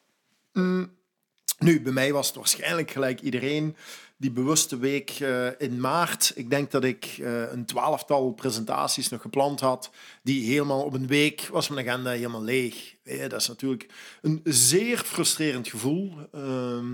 [1.59, 3.77] Nu, bij mij was het waarschijnlijk gelijk iedereen
[4.17, 6.33] die bewuste week eh, in maart.
[6.35, 9.91] Ik denk dat ik uh, een twaalftal presentaties nog gepland had.
[10.23, 12.95] Die helemaal op een week was mijn agenda helemaal leeg.
[13.03, 13.87] Dat is natuurlijk
[14.23, 16.13] een zeer frustrerend gevoel.
[16.33, 16.91] Ehm,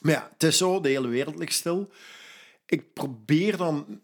[0.00, 1.90] maar ja, het is zo, de hele wereld ligt stil.
[2.66, 4.00] Ik probeer dan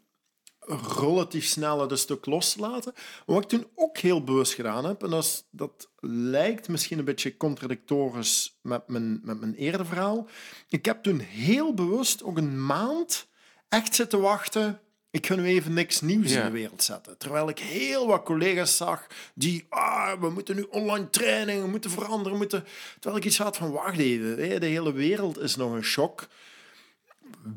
[0.99, 2.93] relatief snel het een stuk los te laten.
[2.95, 7.05] Maar wat ik toen ook heel bewust gedaan heb, en dat, dat lijkt misschien een
[7.05, 10.27] beetje contradictorisch met mijn, met mijn eerder verhaal.
[10.69, 13.27] Ik heb toen heel bewust ook een maand
[13.69, 14.79] echt zitten wachten.
[15.11, 17.17] Ik ga nu even niks nieuws in de wereld zetten.
[17.17, 21.89] Terwijl ik heel wat collega's zag die, ah, we moeten nu online training, we moeten
[21.89, 22.31] veranderen.
[22.31, 22.65] We moeten...
[22.93, 26.27] Terwijl ik iets had van, wacht even, de hele wereld is nog een shock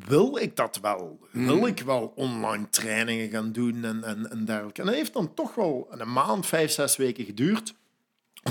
[0.07, 1.19] wil ik dat wel?
[1.31, 1.67] Wil hmm.
[1.67, 4.81] ik wel online trainingen gaan doen en, en, en dergelijke?
[4.81, 7.75] En dat heeft dan toch wel een maand, vijf, zes weken geduurd.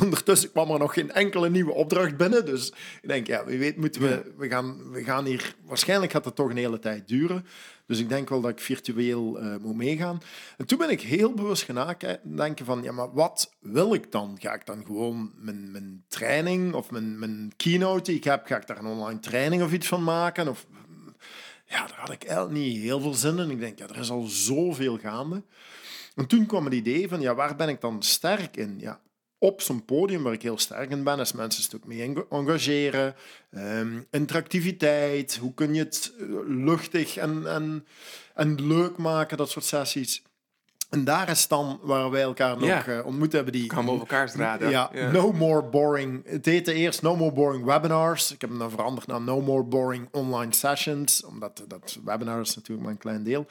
[0.01, 2.45] Ondertussen kwam er nog geen enkele nieuwe opdracht binnen.
[2.45, 2.68] Dus
[3.01, 4.34] ik denk, ja, wie weet moeten we...
[4.38, 5.55] We gaan, we gaan hier...
[5.65, 7.45] Waarschijnlijk gaat het toch een hele tijd duren.
[7.86, 10.22] Dus ik denk wel dat ik virtueel uh, moet meegaan.
[10.57, 12.84] En toen ben ik heel bewust gaan denken van...
[12.84, 14.38] Ja, maar wat wil ik dan?
[14.39, 18.45] Ga ik dan gewoon mijn, mijn training of mijn, mijn keynote die ik heb...
[18.45, 20.47] Ga ik daar een online training of iets van maken?
[20.47, 20.68] Of
[21.68, 23.49] ja, daar had ik niet heel veel zin in.
[23.49, 25.43] Ik denk, ja, er is al zoveel gaande.
[26.15, 28.80] En toen kwam het idee van, ja, waar ben ik dan sterk in?
[28.80, 29.01] Ja,
[29.38, 33.15] op zo'n podium waar ik heel sterk in ben, is mensen een stuk mee engageren,
[33.51, 37.86] um, interactiviteit, hoe kun je het eh, luchtig en, en,
[38.34, 40.24] en leuk maken, dat soort sessies.
[40.90, 42.88] En daar is dan waar wij elkaar nog ja.
[42.88, 43.54] uh, ontmoet hebben.
[43.54, 44.70] Die, Kwamen over elkaar straden.
[44.70, 46.22] Ja, No More Boring.
[46.26, 48.34] Het heette eerst No More Boring Webinars.
[48.34, 51.26] Ik heb hem dan veranderd naar No More Boring Online Sessions.
[51.26, 53.46] Omdat dat webinars natuurlijk maar een klein deel.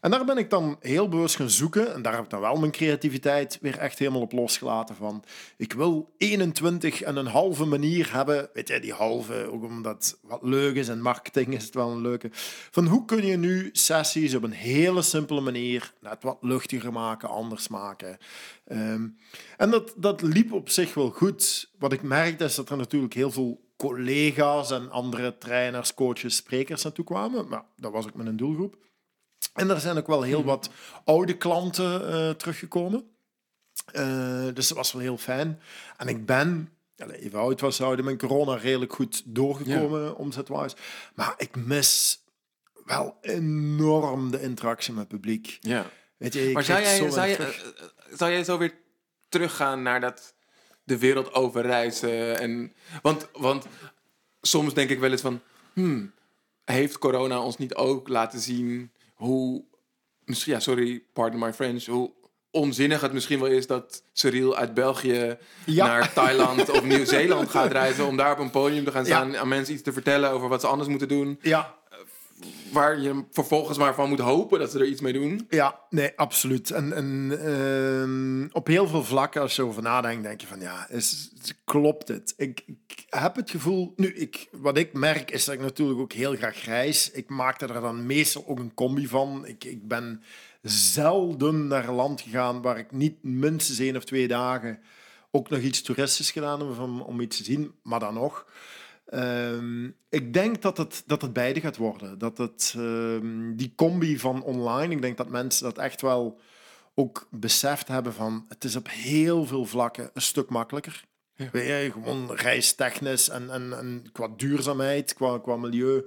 [0.00, 1.94] En daar ben ik dan heel bewust gaan zoeken.
[1.94, 4.96] En daar heb ik dan wel mijn creativiteit weer echt helemaal op losgelaten.
[4.96, 5.24] Van,
[5.56, 8.48] ik wil 21 en een halve manier hebben.
[8.52, 12.00] Weet je, die halve, ook omdat wat leuk is en marketing is het wel een
[12.00, 12.28] leuke.
[12.70, 16.38] Van hoe kun je nu sessies op een hele simpele manier net wat
[16.92, 18.18] maken, anders maken.
[18.66, 19.18] Um,
[19.56, 21.70] en dat, dat liep op zich wel goed.
[21.78, 26.82] Wat ik merkte is dat er natuurlijk heel veel collega's en andere trainers, coaches, sprekers
[26.82, 27.48] naartoe kwamen.
[27.48, 28.76] Maar dat was ook mijn doelgroep.
[29.54, 30.48] En er zijn ook wel heel mhm.
[30.48, 30.70] wat
[31.04, 33.10] oude klanten uh, teruggekomen.
[33.92, 35.60] Uh, dus dat was wel heel fijn.
[35.96, 40.10] En ik ben, even oud was houden, mijn corona redelijk goed doorgekomen ja.
[40.10, 40.76] omzetwijs.
[41.14, 42.22] Maar ik mis
[42.84, 45.58] wel enorm de interactie met het publiek.
[45.60, 45.86] Ja.
[46.18, 48.74] Weet je, maar zou jij, zo zou, je, uh, zou jij zo weer
[49.28, 50.34] teruggaan naar dat
[50.84, 52.38] de wereld overreizen?
[52.38, 53.66] En, want, want
[54.40, 55.40] soms denk ik wel eens van...
[55.72, 56.12] Hmm,
[56.64, 59.64] heeft corona ons niet ook laten zien hoe,
[60.24, 62.12] misschien, ja, sorry, pardon my French, hoe
[62.50, 68.06] onzinnig het misschien wel is dat Cyril uit België naar Thailand of Nieuw-Zeeland gaat reizen
[68.06, 70.48] om daar op een podium te gaan staan en aan mensen iets te vertellen over
[70.48, 71.38] wat ze anders moeten doen.
[71.42, 71.77] Ja
[72.72, 75.46] waar je vervolgens maar van moet hopen dat ze er iets mee doen.
[75.48, 76.70] Ja, nee, absoluut.
[76.70, 80.88] En, uh, op heel veel vlakken, als je over nadenkt, denk je van ja,
[81.64, 82.34] klopt het?
[82.36, 86.12] Ik, ik, heb het gevoel, nu, ik, wat ik merk is dat ik natuurlijk ook
[86.12, 87.10] heel graag reis.
[87.10, 89.46] Ik maakte er dan meestal ook een combi van.
[89.46, 90.22] Ik, ik ben
[90.62, 94.80] zelden naar een land gegaan waar ik niet minstens één of twee dagen
[95.30, 98.46] ook nog iets toeristisch gedaan heb om, om iets te zien, maar dan nog.
[99.14, 102.18] Um, ik denk dat het, dat het beide gaat worden.
[102.18, 106.40] Dat het, um, die combi van online, ik denk dat mensen dat echt wel
[106.94, 111.04] ook beseft hebben van het is op heel veel vlakken een stuk makkelijker.
[111.34, 111.48] Ja.
[111.52, 116.04] Je, gewoon reistechnisch en, en, en qua duurzaamheid, qua, qua milieu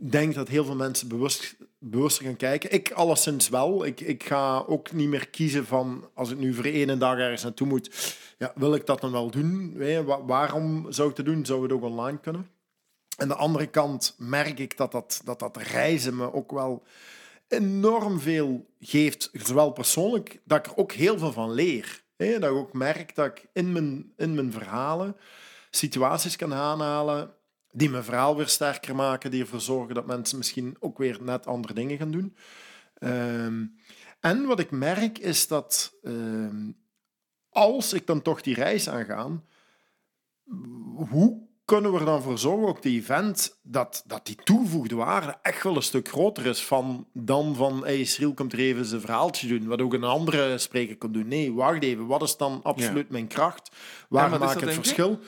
[0.00, 2.72] denk dat heel veel mensen bewust, bewuster gaan kijken.
[2.72, 3.84] Ik alleszins wel.
[3.84, 7.42] Ik, ik ga ook niet meer kiezen van als ik nu voor één dag ergens
[7.42, 9.76] naartoe moet, ja, wil ik dat dan wel doen?
[10.26, 11.46] waarom zou ik het doen?
[11.46, 12.50] Zou het ook online kunnen?
[13.16, 16.82] Aan de andere kant merk ik dat dat, dat, dat reizen me ook wel
[17.48, 22.02] enorm veel geeft, zowel persoonlijk, dat ik er ook heel veel van leer.
[22.16, 25.16] Dat ik ook merk dat ik in mijn, in mijn verhalen
[25.70, 27.34] situaties kan aanhalen
[27.72, 31.46] die mijn verhaal weer sterker maken, die ervoor zorgen dat mensen misschien ook weer net
[31.46, 32.36] andere dingen gaan doen.
[32.94, 33.66] Ehm,
[34.20, 36.70] en wat ik merk is dat ehm,
[37.48, 39.42] als ik dan toch die reis aanga,
[41.08, 45.38] hoe kunnen we er dan voor zorgen, ook die event, dat, dat die toegevoegde waarde
[45.42, 49.00] echt wel een stuk groter is van, dan van hey, Cyril komt er even zijn
[49.00, 51.28] verhaaltje doen, wat ook een andere spreker kan doen.
[51.28, 53.70] Nee, wacht even, wat is dan absoluut mijn kracht?
[54.08, 55.20] Waar maak ik het verschil?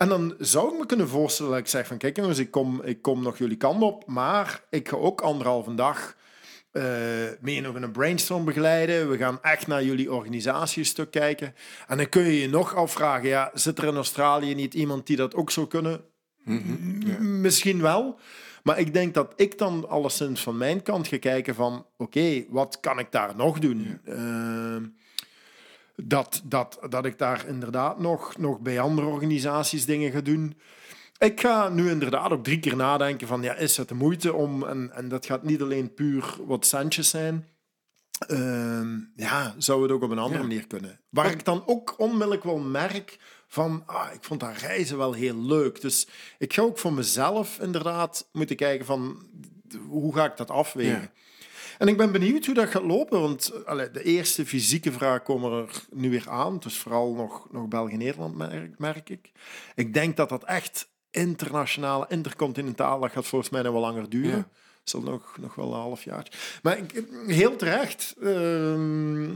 [0.00, 2.82] En dan zou ik me kunnen voorstellen dat ik zeg van kijk jongens, ik kom,
[2.82, 6.16] ik kom nog jullie kant op, maar ik ga ook anderhalve dag
[6.72, 6.84] uh,
[7.40, 9.10] mee nog een brainstorm begeleiden.
[9.10, 11.54] We gaan echt naar jullie organisatiestuk kijken.
[11.86, 15.16] En dan kun je je nog afvragen, ja, zit er in Australië niet iemand die
[15.16, 16.00] dat ook zou kunnen?
[16.44, 18.18] Mhm, Misschien wel.
[18.62, 21.86] Maar ik denk dat ik dan alleszins van mijn kant ga kijken van...
[21.96, 24.00] Oké, wat kan ik daar nog doen?
[24.04, 24.84] Ehm,
[26.04, 30.58] dat, dat, dat ik daar inderdaad nog, nog bij andere organisaties dingen ga doen.
[31.18, 33.42] Ik ga nu inderdaad ook drie keer nadenken van...
[33.42, 34.64] Ja, is het de moeite om...
[34.64, 37.46] En, en dat gaat niet alleen puur wat centjes zijn...
[38.26, 40.46] Ehm, ja, zou het ook op een andere Ja.
[40.46, 41.00] manier kunnen.
[41.08, 45.36] Waar ik dan ook onmiddellijk wel merk van, ah, ik vond dat reizen wel heel
[45.36, 45.80] leuk.
[45.80, 49.26] Dus ik ga ook voor mezelf inderdaad moeten kijken van,
[49.88, 51.00] hoe ga ik dat afwegen?
[51.00, 51.10] Ja.
[51.80, 55.52] En ik ben benieuwd hoe dat gaat lopen, want allee, de eerste fysieke vragen komen
[55.52, 56.58] er nu weer aan.
[56.58, 59.32] Dus vooral nog, nog België-Nederland, merk, merk ik.
[59.74, 64.36] Ik denk dat dat echt internationale, intercontinentaal, dat gaat volgens mij nog wel langer duren.
[64.36, 64.48] Ja.
[64.84, 66.58] Zal nog, nog wel een half jaar.
[66.62, 68.14] Maar ik, heel terecht.
[68.22, 69.28] ehm,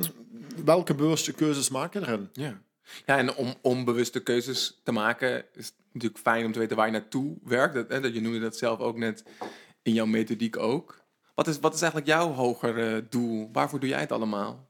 [0.65, 2.29] welke bewuste keuzes maken erin?
[2.33, 2.61] Ja.
[3.07, 6.87] Ja, en om onbewuste keuzes te maken is het natuurlijk fijn om te weten waar
[6.87, 7.75] je naartoe werkt.
[7.75, 9.25] Dat, hè, dat je noemde dat zelf ook net
[9.83, 11.04] in jouw methodiek ook.
[11.35, 13.49] Wat is, wat is eigenlijk jouw hoger eh, doel?
[13.53, 14.69] Waarvoor doe jij het allemaal?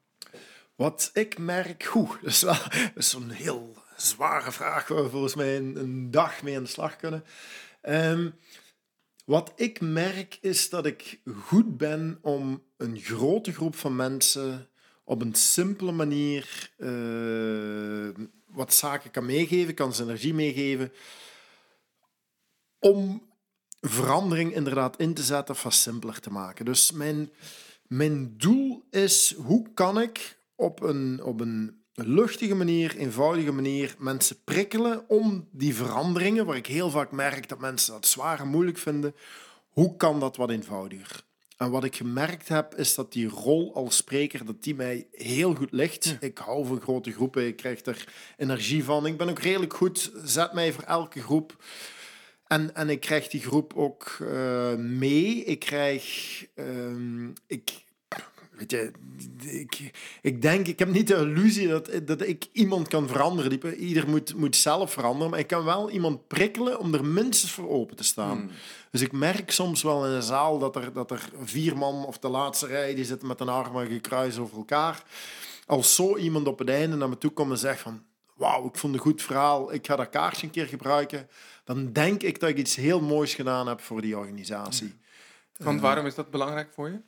[0.74, 2.30] Wat ik merk, goed, dat
[2.94, 6.68] is wel heel zware vraag waar we volgens mij een, een dag mee aan de
[6.68, 7.24] slag kunnen.
[7.80, 8.30] Ehm,
[9.24, 14.68] wat ik merk is dat ik goed ben om een grote groep van mensen
[15.04, 20.92] op een simpele manier eh, wat zaken kan meegeven, kan ze energie meegeven,
[22.78, 23.22] om
[23.88, 26.64] verandering inderdaad in te zetten of wat simpeler te maken.
[26.64, 27.30] Dus mijn,
[27.86, 34.36] mijn doel is, hoe kan ik op een, op een luchtige manier, eenvoudige manier mensen
[34.44, 38.78] prikkelen om die veranderingen, waar ik heel vaak merk dat mensen dat zwaar en moeilijk
[38.78, 39.14] vinden,
[39.68, 41.22] hoe kan dat wat eenvoudiger?
[41.56, 45.54] En wat ik gemerkt heb, is dat die rol als spreker, dat die mij heel
[45.54, 46.16] goed ligt.
[46.20, 49.06] Ik hou van grote groepen, ik krijg er energie van.
[49.06, 51.56] Ik ben ook redelijk goed, zet mij voor elke groep.
[52.46, 55.44] En, en ik krijg die groep ook eh, mee.
[55.44, 56.04] Ik krijg...
[56.54, 57.82] ehm, ik,
[58.50, 58.90] weet je,
[59.40, 59.90] ik,
[60.22, 63.60] ik denk, ik heb niet de illusie dat, dat ik iemand kan veranderen.
[63.60, 65.30] Die- Ieder moet, moet zelf veranderen.
[65.30, 68.50] Maar ik kan wel iemand prikkelen om er minstens voor open te staan.
[68.90, 72.18] Dus ik merk soms wel in een zaal dat er, dat er vier man of
[72.18, 72.94] de laatste rij...
[72.94, 75.02] die zitten met een armen gekruist over elkaar.
[75.66, 78.02] Als zo iemand op het einde naar me toe komt en zegt van...
[78.34, 79.72] Wauw, ik vond een goed verhaal.
[79.72, 81.28] Ik ga dat kaartje een keer gebruiken.
[81.64, 84.94] Dan denk ik dat ik iets heel moois gedaan heb voor die organisatie.
[85.56, 87.00] Want waarom is dat belangrijk voor je?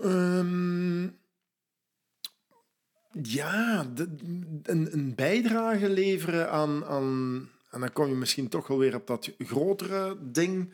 [0.00, 1.02] Ehm,
[3.22, 4.14] ja, de-
[4.62, 7.48] een, een bijdrage leveren aan, aan...
[7.70, 10.72] En dan kom je misschien toch wel weer op dat grotere ding.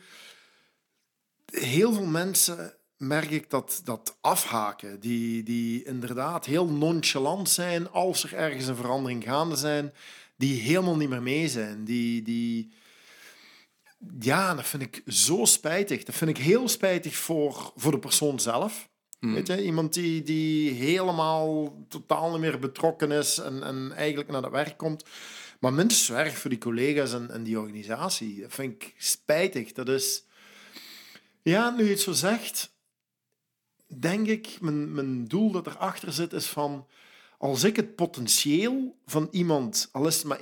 [1.51, 4.99] Heel veel mensen merk ik dat, dat afhaken.
[4.99, 9.93] Die, die inderdaad heel nonchalant zijn als er ergens een verandering gaande zijn.
[10.37, 11.83] Die helemaal niet meer mee zijn.
[11.83, 12.21] Die...
[12.21, 12.71] die
[14.19, 16.03] ja, dat vind ik zo spijtig.
[16.03, 18.89] Dat vind ik heel spijtig voor, voor de persoon zelf.
[19.19, 24.41] Weet je, iemand die, die helemaal totaal niet meer betrokken is en, en eigenlijk naar
[24.41, 25.03] het werk komt.
[25.59, 28.41] Maar minstens erg voor die collega's en, en die organisatie.
[28.41, 29.71] Dat vind ik spijtig.
[29.71, 30.25] Dat is...
[31.41, 32.75] Ja, nu je het zo zegt,
[33.99, 36.87] denk ik, mijn, mijn doel dat erachter zit is van...
[37.37, 40.39] Als ik het potentieel van iemand, al is het maar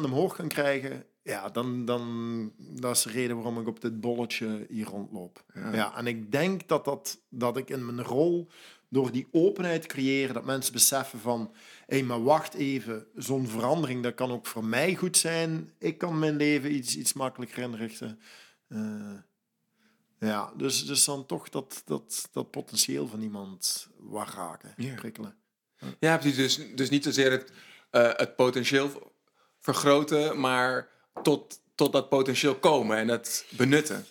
[0.00, 4.00] 1% omhoog kan krijgen, ja, dan, dan dat is de reden waarom ik op dit
[4.00, 5.44] bolletje hier rondloop.
[5.54, 5.96] Ja.
[5.96, 8.50] en ik denk dat, dat, dat ik in mijn rol,
[8.88, 11.50] door die openheid creëren, dat mensen beseffen van,
[11.86, 15.72] hé, hey, maar wacht even, zo'n verandering, dat kan ook voor mij goed zijn.
[15.78, 18.20] Ik kan mijn leven iets, iets makkelijker inrichten.
[18.68, 19.14] Eh,
[20.18, 24.94] ja, dus, dus dan toch dat, dat, dat potentieel van iemand wat raken, Ja.
[24.94, 25.34] prikkelen.
[25.98, 26.36] Ja, precies.
[26.36, 27.52] Dus, dus niet zozeer het,
[27.90, 29.12] eh, het potentieel
[29.60, 30.88] vergroten, maar
[31.22, 34.04] tot, tot dat potentieel komen en het benutten.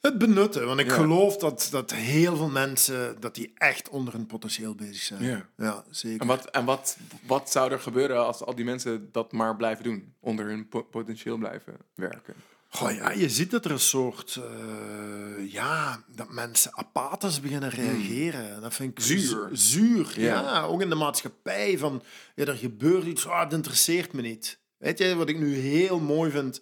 [0.00, 0.94] Het benutten, want ik Ja.
[0.94, 5.22] geloof dat, dat heel veel mensen dat die echt onder hun potentieel bezig zijn.
[5.22, 5.48] Ja.
[5.56, 6.20] ja zeker.
[6.20, 6.96] En, wat, en wat,
[7.26, 10.14] wat zou er gebeuren als al die mensen dat maar blijven doen?
[10.20, 12.34] Onder hun po- potentieel blijven werken?
[12.68, 18.60] Goh, ja, je ziet dat er een soort, eh, ja, dat mensen apathisch beginnen reageren.
[18.60, 19.18] Dat vind ik Hmm.
[19.18, 19.48] Zuur.
[19.52, 20.40] Zuur, ja.
[20.40, 20.62] Ja.
[20.62, 22.02] Ook in de maatschappij van,
[22.34, 24.58] ja, er gebeurt iets, ah, het interesseert me niet.
[24.78, 26.60] Weet je, wat ik nu heel mooi vind,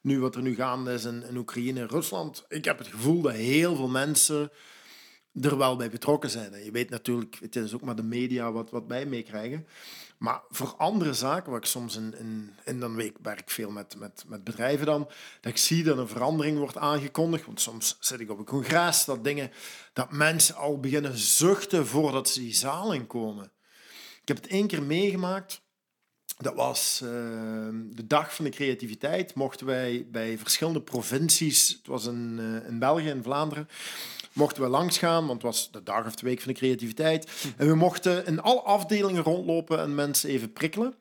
[0.00, 2.44] nu wat er nu gaande is in, in Oekraïne en Rusland.
[2.48, 4.50] Ik heb het gevoel dat heel veel mensen
[5.40, 6.54] er wel bij betrokken zijn.
[6.54, 9.66] En je weet natuurlijk, het is ook maar de media wat, wat wij meekrijgen.
[10.18, 12.14] Maar voor andere zaken, waar ik soms in,
[12.64, 15.10] in, dan week werk veel met, met, met bedrijven dan,
[15.40, 17.46] dat ik zie dat een verandering wordt aangekondigd.
[17.46, 19.50] Want soms zit ik op een congres, dat dingen,
[19.92, 23.52] dat mensen al beginnen zuchten voordat ze die zaal inkomen.
[24.20, 25.62] Ik heb het één keer meegemaakt.
[26.38, 27.10] Dat was uh,
[27.90, 29.34] de dag van de creativiteit.
[29.34, 33.68] Mochten wij bij verschillende provincies, het was in, uh, in België, in Vlaanderen,
[34.32, 37.30] mochten we langsgaan, want het was de dag of de week van de creativiteit.
[37.56, 40.94] En we mochten in alle afdelingen rondlopen en mensen even prikkelen.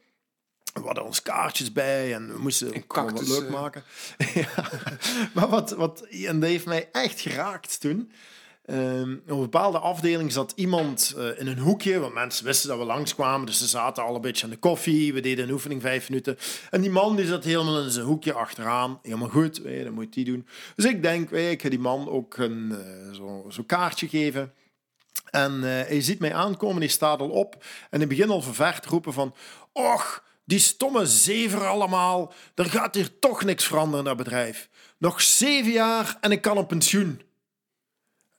[0.74, 3.84] We hadden ons kaartjes bij en we moesten het wat leuk maken.
[4.34, 4.70] ja.
[5.34, 8.12] Maar wat, wat, en dat heeft mij echt geraakt toen.
[8.70, 12.78] Um, op een bepaalde afdeling zat iemand uh, in een hoekje, want mensen wisten dat
[12.78, 15.14] we langskwamen, dus ze zaten al een beetje aan de koffie.
[15.14, 16.38] We deden een oefening vijf minuten.
[16.70, 19.00] En die man die zat helemaal in zijn hoekje achteraan.
[19.02, 20.48] Helemaal goed, dat moet hij doen.
[20.76, 24.54] Dus ik denk, ik ga die man ook een uh, zo'n zo kaartje geven.
[25.30, 27.64] En uh, hij ziet mij aankomen, hij staat al op.
[27.90, 29.36] En hij begint al verver te roepen van...
[29.72, 32.34] Och, die stomme zever allemaal.
[32.56, 34.70] Er gaat hier toch niks veranderen dat bedrijf.
[34.98, 37.22] Nog zeven jaar en ik kan op pensioen.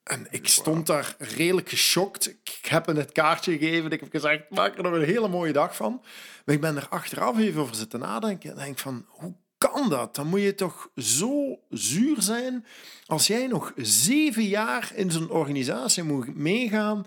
[0.09, 2.29] En ik stond daar redelijk geschokt.
[2.29, 3.91] Ik heb hem het kaartje gegeven.
[3.91, 6.03] Ik heb gezegd, maak er nog een hele mooie dag van.
[6.45, 8.51] Maar ik ben er achteraf even over zitten nadenken.
[8.51, 10.15] En denk van, hoe kan dat?
[10.15, 12.67] Dan moet je toch zo zuur zijn
[13.07, 17.07] als jij nog zeven jaar in zo'n organisatie moet meegaan.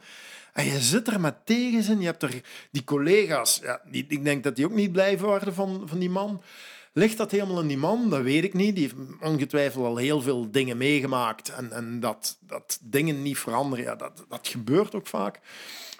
[0.53, 1.99] En je zit er met tegenzin.
[1.99, 2.41] Je hebt er
[2.71, 3.59] die collega's.
[3.63, 6.41] Ja, die, ik denk dat die ook niet blij worden van, van die man.
[6.93, 8.09] Ligt dat helemaal in die man?
[8.09, 8.75] Dat weet ik niet.
[8.75, 11.49] Die heeft ongetwijfeld al heel veel dingen meegemaakt.
[11.49, 15.39] En, en dat, dat dingen niet veranderen, ja, dat, dat gebeurt ook vaak.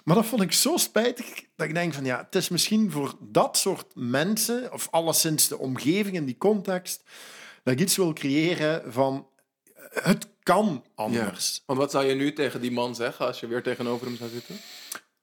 [0.04, 1.26] Maar dat vond ik zo spijtig
[1.56, 5.58] dat ik denk van ja, het is misschien voor dat soort mensen, of alleszins de
[5.58, 7.02] omgeving in die context,
[7.62, 9.26] dat ik iets wil creëren van
[9.92, 11.62] het kan anders.
[11.66, 14.30] Want wat zou je nu tegen die man zeggen als je weer tegenover hem zou
[14.30, 14.56] zitten?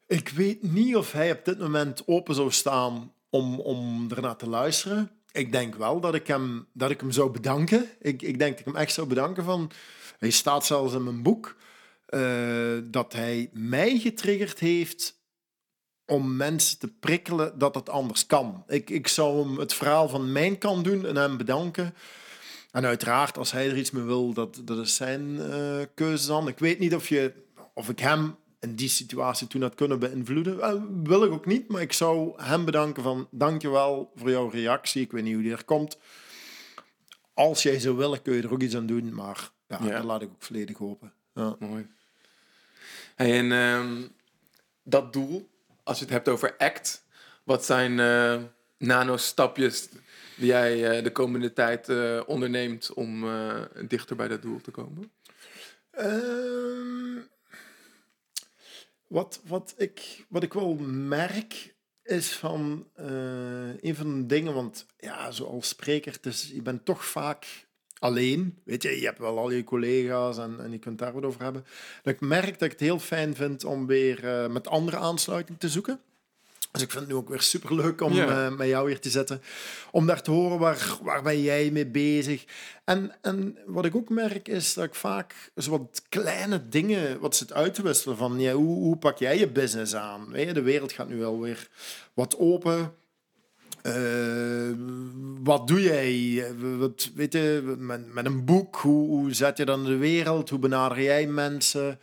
[0.08, 4.50] Ik weet niet of hij op dit moment open zou staan om, om ernaar te
[4.50, 7.90] luisteren ik denk wel dat ik hem, dat ik hem zou bedanken.
[8.00, 9.72] Ik, ik denk dat ik hem echt zou bedanken van...
[10.20, 11.56] Hij staat zelfs in mijn boek
[12.10, 15.18] uh, dat hij mij getriggerd heeft
[16.06, 18.64] om mensen te prikkelen dat het anders kan.
[18.68, 21.94] Ik, ik zou hem het verhaal van mijn kant doen en hem bedanken.
[22.72, 26.48] En uiteraard, als hij er iets mee wil, dat, dat is zijn uh, keuze dan.
[26.48, 27.34] Ik weet niet of, je,
[27.74, 30.58] of ik hem in die situatie toen had kunnen beïnvloeden.
[30.58, 35.02] Wel, wil ik ook niet, maar ik zou hem bedanken van dankjewel voor jouw reactie.
[35.02, 35.98] Ik weet niet hoe die er komt.
[37.34, 39.90] Als jij zou willen, kun je er ook iets aan doen, maar ja, ja.
[39.90, 41.14] dat laat ik ook volledig hopen.
[41.34, 41.56] Ja.
[41.60, 41.88] Mooi.
[43.16, 44.12] en um,
[44.84, 45.50] dat doel,
[45.84, 47.06] als je het hebt over ACT,
[47.44, 48.44] wat zijn uh,
[48.78, 49.90] nano-stapjes
[50.36, 53.26] die jij uh, de komende tijd uh, onderneemt om
[53.88, 55.12] dichter bij dat doel te komen?
[56.00, 56.99] Um,
[59.10, 64.86] wat, wat, ik, wat ik wel merk is van uh, een van de dingen, want
[64.98, 67.68] ja, zoals spreker, dus je bent toch vaak
[68.00, 68.60] alleen.
[68.64, 71.44] Weet je, je hebt wel al je collega's en, en je kunt daar wat over
[71.44, 71.66] hebben.
[72.04, 75.60] Dat ik merk dat ik het heel fijn vind om weer uh, met andere aansluiting
[75.60, 76.02] te zoeken.
[76.72, 79.10] Dus ik vind het nu ook weer super leuk om uh, met jou hier te
[79.10, 79.42] zetten.
[79.92, 82.46] Om daar te horen waar, waar ben jij mee bezig.
[82.84, 87.36] En, en wat ik ook merk is dat ik vaak zo wat kleine dingen wat
[87.36, 88.18] zit uit te wisselen.
[88.18, 90.32] Van ja, hoe, hoe pak jij je business aan?
[90.32, 91.68] Weet je, de wereld gaat nu wel weer
[92.14, 92.94] wat open.
[93.84, 94.72] Uh,
[95.44, 96.46] wat doe jij?
[96.78, 100.50] Wat, weet je, met, met een boek, hoe, hoe zet je dan de wereld?
[100.50, 102.00] Hoe benader jij mensen?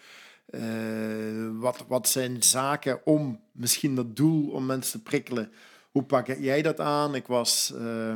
[0.51, 5.53] Uh, wat, wat zijn zaken om misschien dat doel om mensen te prikkelen?
[5.97, 7.15] Hoe pak jij dat aan?
[7.15, 8.15] Ik was uh,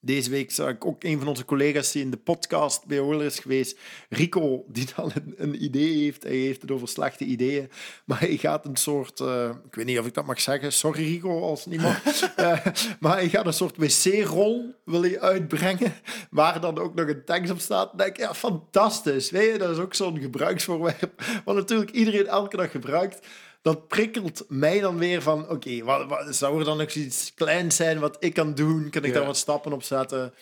[0.00, 3.26] deze week zag ik ook een van onze collega's die in de podcast bij Oiler
[3.26, 6.22] is geweest, Rico, die dan een, een, idee heeft.
[6.22, 7.70] Hij heeft het over slechte ideeën,
[8.04, 11.04] maar hij gaat een soort, uh, ik weet niet of ik dat mag zeggen, sorry
[11.04, 11.98] Rico als niemand,
[12.40, 12.66] uh,
[13.00, 15.94] maar hij gaat een soort wc-rol wil hij uitbrengen,
[16.30, 17.88] waar dan ook nog een tekst op staat.
[17.88, 19.30] Dan denk ik, ja, fantastisch.
[19.30, 23.26] Weet je, dat is ook zo'n gebruiksvoorwerp, wat natuurlijk iedereen elke dag gebruikt
[23.68, 27.34] dat prikkelt mij dan weer van, oké, okay, wat, wat, zou er dan nog iets
[27.34, 28.90] kleins zijn wat ik kan doen?
[28.90, 30.34] Kan ik daar wat stappen op zetten?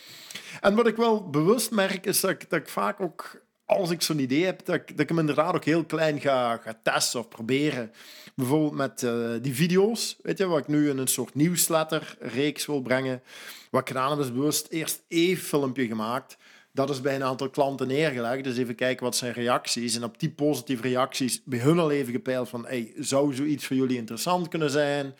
[0.61, 4.03] En wat ik wel bewust merk, is dat ik, dat ik vaak ook, als ik
[4.03, 7.21] zo'n idee heb, dat ik, dat ik hem inderdaad ook heel klein ga, ga testen
[7.21, 7.93] of proberen.
[8.35, 12.83] Bijvoorbeeld met uh, die video's, weet je, wat ik nu in een soort nieuwsletterreeks wil
[12.83, 13.23] brengen.
[13.71, 16.37] Wat ik gedaan heb, is bewust eerst één filmpje gemaakt
[16.77, 18.45] dat is bij een aantal klanten neergelegd.
[18.45, 19.97] Dus even kijken wat zijn reacties.
[19.97, 22.67] En op die positieve reacties bij hun al even gepeild van...
[22.67, 25.15] Hey, zou zoiets voor jullie interessant kunnen zijn?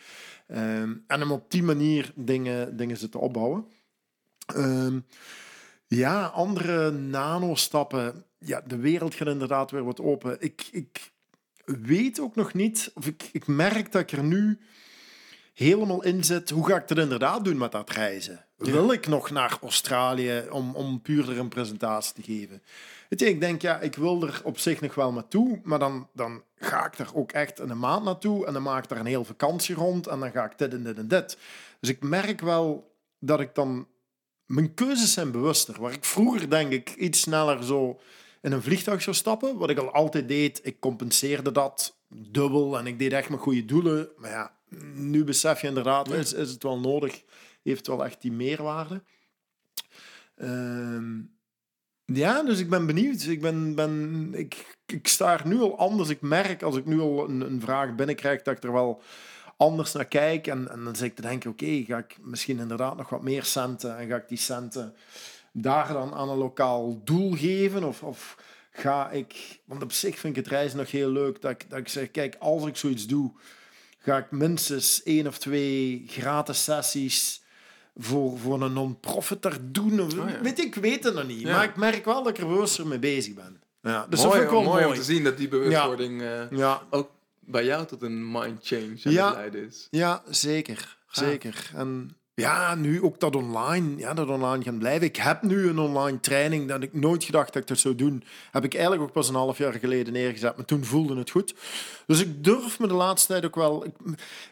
[0.49, 3.67] Um, en om op die manier dingen, dingen zitten opbouwen.
[4.57, 5.07] Um,
[5.87, 8.25] ja, andere nanostappen.
[8.39, 10.37] Ja, de wereld gaat inderdaad weer wat open.
[10.41, 11.13] Ik, ik
[11.65, 12.91] weet ook nog niet...
[12.95, 14.59] Of ik, ik merk dat ik er nu
[15.57, 16.51] helemaal in zit.
[16.51, 18.45] Hoe ga ik dat inderdaad doen met dat reizen?
[18.57, 22.63] Wil ik nog naar Australië om, om puur er een presentatie te geven?
[23.09, 26.09] Weet je, ik denk, ja, ik wil er op zich nog wel toe, maar dan,
[26.13, 29.07] dan ga ik daar ook echt een maand naartoe en dan maak ik daar een
[29.07, 31.39] hele vakantie rond en dan ga ik dit en dit en dit.
[31.81, 33.87] Dus ik merk wel dat ik dan...
[34.47, 35.81] Mijn keuzes zijn bewuster.
[35.81, 38.01] Waar ik vroeger, denk ik, iets sneller zo
[38.43, 42.87] in een vliegtuig zou stappen, wat ik al altijd deed, ik compenseerde dat dubbel en
[42.87, 44.09] ik deed echt mijn goede doelen.
[44.17, 44.56] Maar ja,
[44.95, 47.23] nu besef je inderdaad, is, is het wel nodig,
[47.63, 49.03] heeft wel echt die meerwaarde.
[50.37, 51.21] Ehm,
[52.05, 53.23] ja, dus ik ben benieuwd.
[53.23, 56.09] Ik, ben, ben, ik, ik sta er nu al anders.
[56.09, 59.03] Ik merk als ik nu al een, een vraag binnenkrijg dat ik er wel
[59.57, 60.47] anders naar kijk.
[60.47, 63.45] En, en dan zit ik te denken, oké, ga ik misschien inderdaad nog wat meer
[63.45, 64.95] centen en ga ik die centen
[65.53, 67.85] daar dan aan een lokaal doel geven?
[67.85, 68.37] Of, of
[68.71, 71.79] ga ik, want op zich vind ik het reizen nog heel leuk, dat ik, dat
[71.79, 73.33] ik zeg, kijk, als ik zoiets doe,
[74.07, 77.43] ga ik minstens één of twee gratis sessies
[77.97, 80.01] voor, voor een non-profit daar doen.
[80.01, 80.41] Of, Oh ja.
[80.41, 81.41] weet ik, weet het nog niet.
[81.41, 81.53] Ja.
[81.57, 83.61] Maar ik merk wel dat ik er bewuster mee bezig ben.
[83.83, 84.85] Ja, dus mooi, dat mooi, mooi.
[84.85, 88.99] om te zien dat die bewustwording eh, Ja, ook bij jou tot een mind change
[89.05, 89.27] aan Ja.
[89.27, 89.89] het leiden is.
[89.91, 90.97] ja, zeker.
[91.11, 91.71] Zeker.
[91.75, 95.07] En ja, nu ook dat online, ja, dat online gaan blijven.
[95.07, 98.25] Ik heb nu een online training dat ik nooit gedacht dat ik dat zou doen.
[98.51, 101.55] Heb ik eigenlijk ook pas een half jaar geleden neergezet, maar toen voelde het goed.
[102.07, 103.85] Dus ik durf me de laatste tijd ook wel...
[103.85, 103.95] Ik,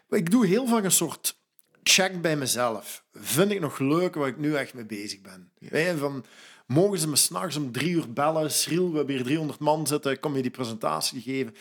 [0.09, 1.39] ik doe heel vaak een soort
[1.83, 3.05] check bij mezelf.
[3.13, 5.99] Vind ik nog leuk waar ik nu echt mee bezig ben?
[5.99, 6.25] Van...
[6.67, 8.51] Mogen ze me s'nachts om drie uur bellen?
[8.51, 10.21] Schriel, we hebben hier 300 man zitten.
[10.21, 11.55] Kom je die presentatie geven.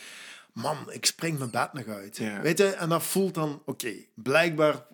[0.54, 2.18] Man, ik spring mijn bed nog uit.
[2.18, 2.42] Ja.
[2.42, 2.66] Weet je?
[2.66, 4.86] En dat voelt dan, oké, blijkbaar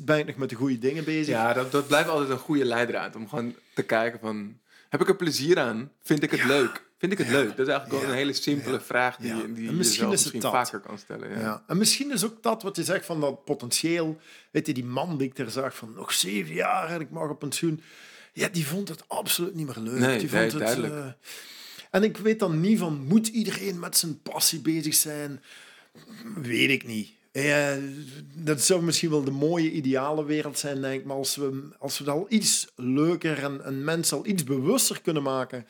[0.00, 1.26] ben ik nog met de goede dingen bezig.
[1.34, 3.16] Ja, dat, dat blijft altijd een goede leidraad.
[3.16, 4.58] Om gewoon te kijken van...
[4.88, 5.90] Heb ik er plezier aan?
[6.02, 6.84] Vind ik het leuk?
[6.98, 7.48] Vind ik het leuk?
[7.56, 10.80] Dat is eigenlijk gewoon een hele simpele vraag die, je- die je misschien het vaker
[10.80, 11.30] kan stellen.
[11.30, 11.40] Ja.
[11.40, 11.64] Ja.
[11.66, 14.18] En misschien is ook dat wat je zegt van dat potentieel.
[14.50, 17.28] Weet je, die man die ik daar zag van nog zeven jaar en ik mag
[17.30, 17.82] op pensioen.
[18.32, 20.00] Ja, die vond het absoluut niet meer leuk.
[20.00, 20.94] Nee, die nee, vond het, duidelijk.
[20.94, 21.12] eh,
[21.96, 25.42] en ik weet dan niet van, moet iedereen met zijn passie bezig zijn?
[26.42, 27.10] Weet ik niet.
[27.32, 27.78] Ja,
[28.34, 31.06] dat zou misschien wel de mooie ideale wereld zijn, denk ik.
[31.06, 35.00] Maar als we, als we dat al iets leuker en, en mensen al iets bewuster
[35.00, 35.66] kunnen maken.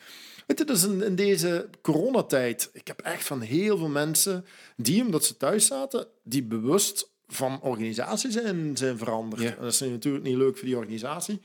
[0.47, 5.05] Weet je, dus in, in deze coronatijd, ik heb echt van heel veel mensen die,
[5.05, 9.41] omdat ze thuis zaten, die bewust van organisatie zijn, zijn veranderd.
[9.41, 9.55] Ja.
[9.59, 11.41] Dat is natuurlijk niet leuk voor die organisatie.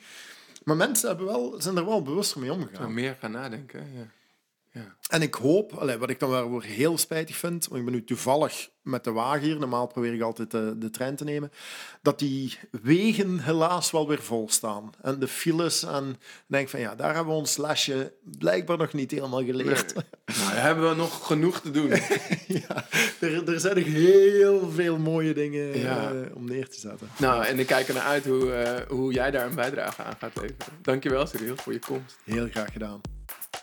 [0.64, 2.94] Maar mensen hebben wel, zijn er wel bewuster mee omgegaan.
[2.94, 3.86] Meer gaan nadenken.
[3.96, 4.10] Ja.
[4.74, 4.96] Ja.
[5.08, 8.04] En ik hoop, allee, wat ik dan wel heel spijtig vind, want ik ben nu
[8.04, 11.52] toevallig met de wagen hier, normaal probeer ik altijd de, de trein te nemen,
[12.02, 14.90] dat die wegen helaas wel weer vol staan.
[15.02, 16.16] En de files, en
[16.46, 19.94] denk van ja, daar hebben we ons lesje blijkbaar nog niet helemaal geleerd.
[19.94, 20.06] Nou,
[20.54, 21.88] daar hebben we nog genoeg te doen.
[22.68, 22.84] ja,
[23.20, 26.12] er, er zijn nog heel veel mooie dingen Ja.
[26.12, 27.08] eh, om neer te zetten.
[27.18, 30.16] nou, en ik kijk er naar uit hoe, eh, hoe jij daar een bijdrage aan
[30.18, 30.66] gaat leveren.
[30.82, 32.16] Dankjewel, Cyril, voor je komst.
[32.24, 33.00] Heel graag gedaan.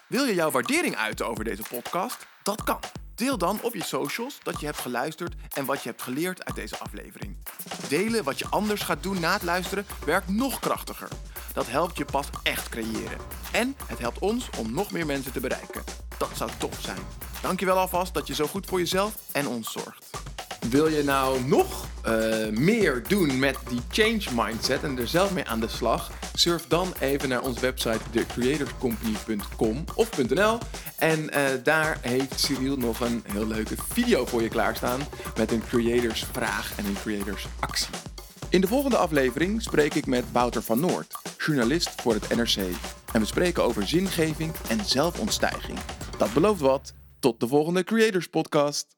[0.09, 2.27] Wil je jouw waardering uiten over deze podcast?
[2.43, 2.79] Dat kan.
[3.15, 6.55] Deel dan op je socials dat je hebt geluisterd en wat je hebt geleerd uit
[6.55, 7.37] deze aflevering.
[7.87, 11.07] Delen wat je anders gaat doen na het luisteren werkt nog krachtiger.
[11.53, 13.17] Dat helpt je pas echt creëren.
[13.51, 15.83] En het helpt ons om nog meer mensen te bereiken.
[16.17, 17.01] Dat zou tof zijn.
[17.41, 20.09] Dankjewel alvast dat je zo goed voor jezelf en ons zorgt.
[20.67, 25.45] Wil je nou nog eh, meer doen met die change mindset en er zelf mee
[25.45, 26.11] aan de slag?
[26.33, 30.57] Surf dan even naar onze website thecreatorscompany.com of .nl
[30.97, 34.99] en eh, daar heeft Cyril nog een heel leuke video voor je klaarstaan
[35.37, 37.93] met een creators vraag en een creators actie.
[38.49, 42.75] In de volgende aflevering spreek ik met Wouter van Noord, journalist voor het NRC.
[43.13, 45.79] En we spreken over zingeving en zelfontstijging.
[46.17, 46.93] Dat belooft wat.
[47.19, 48.97] Tot de volgende Creators Podcast.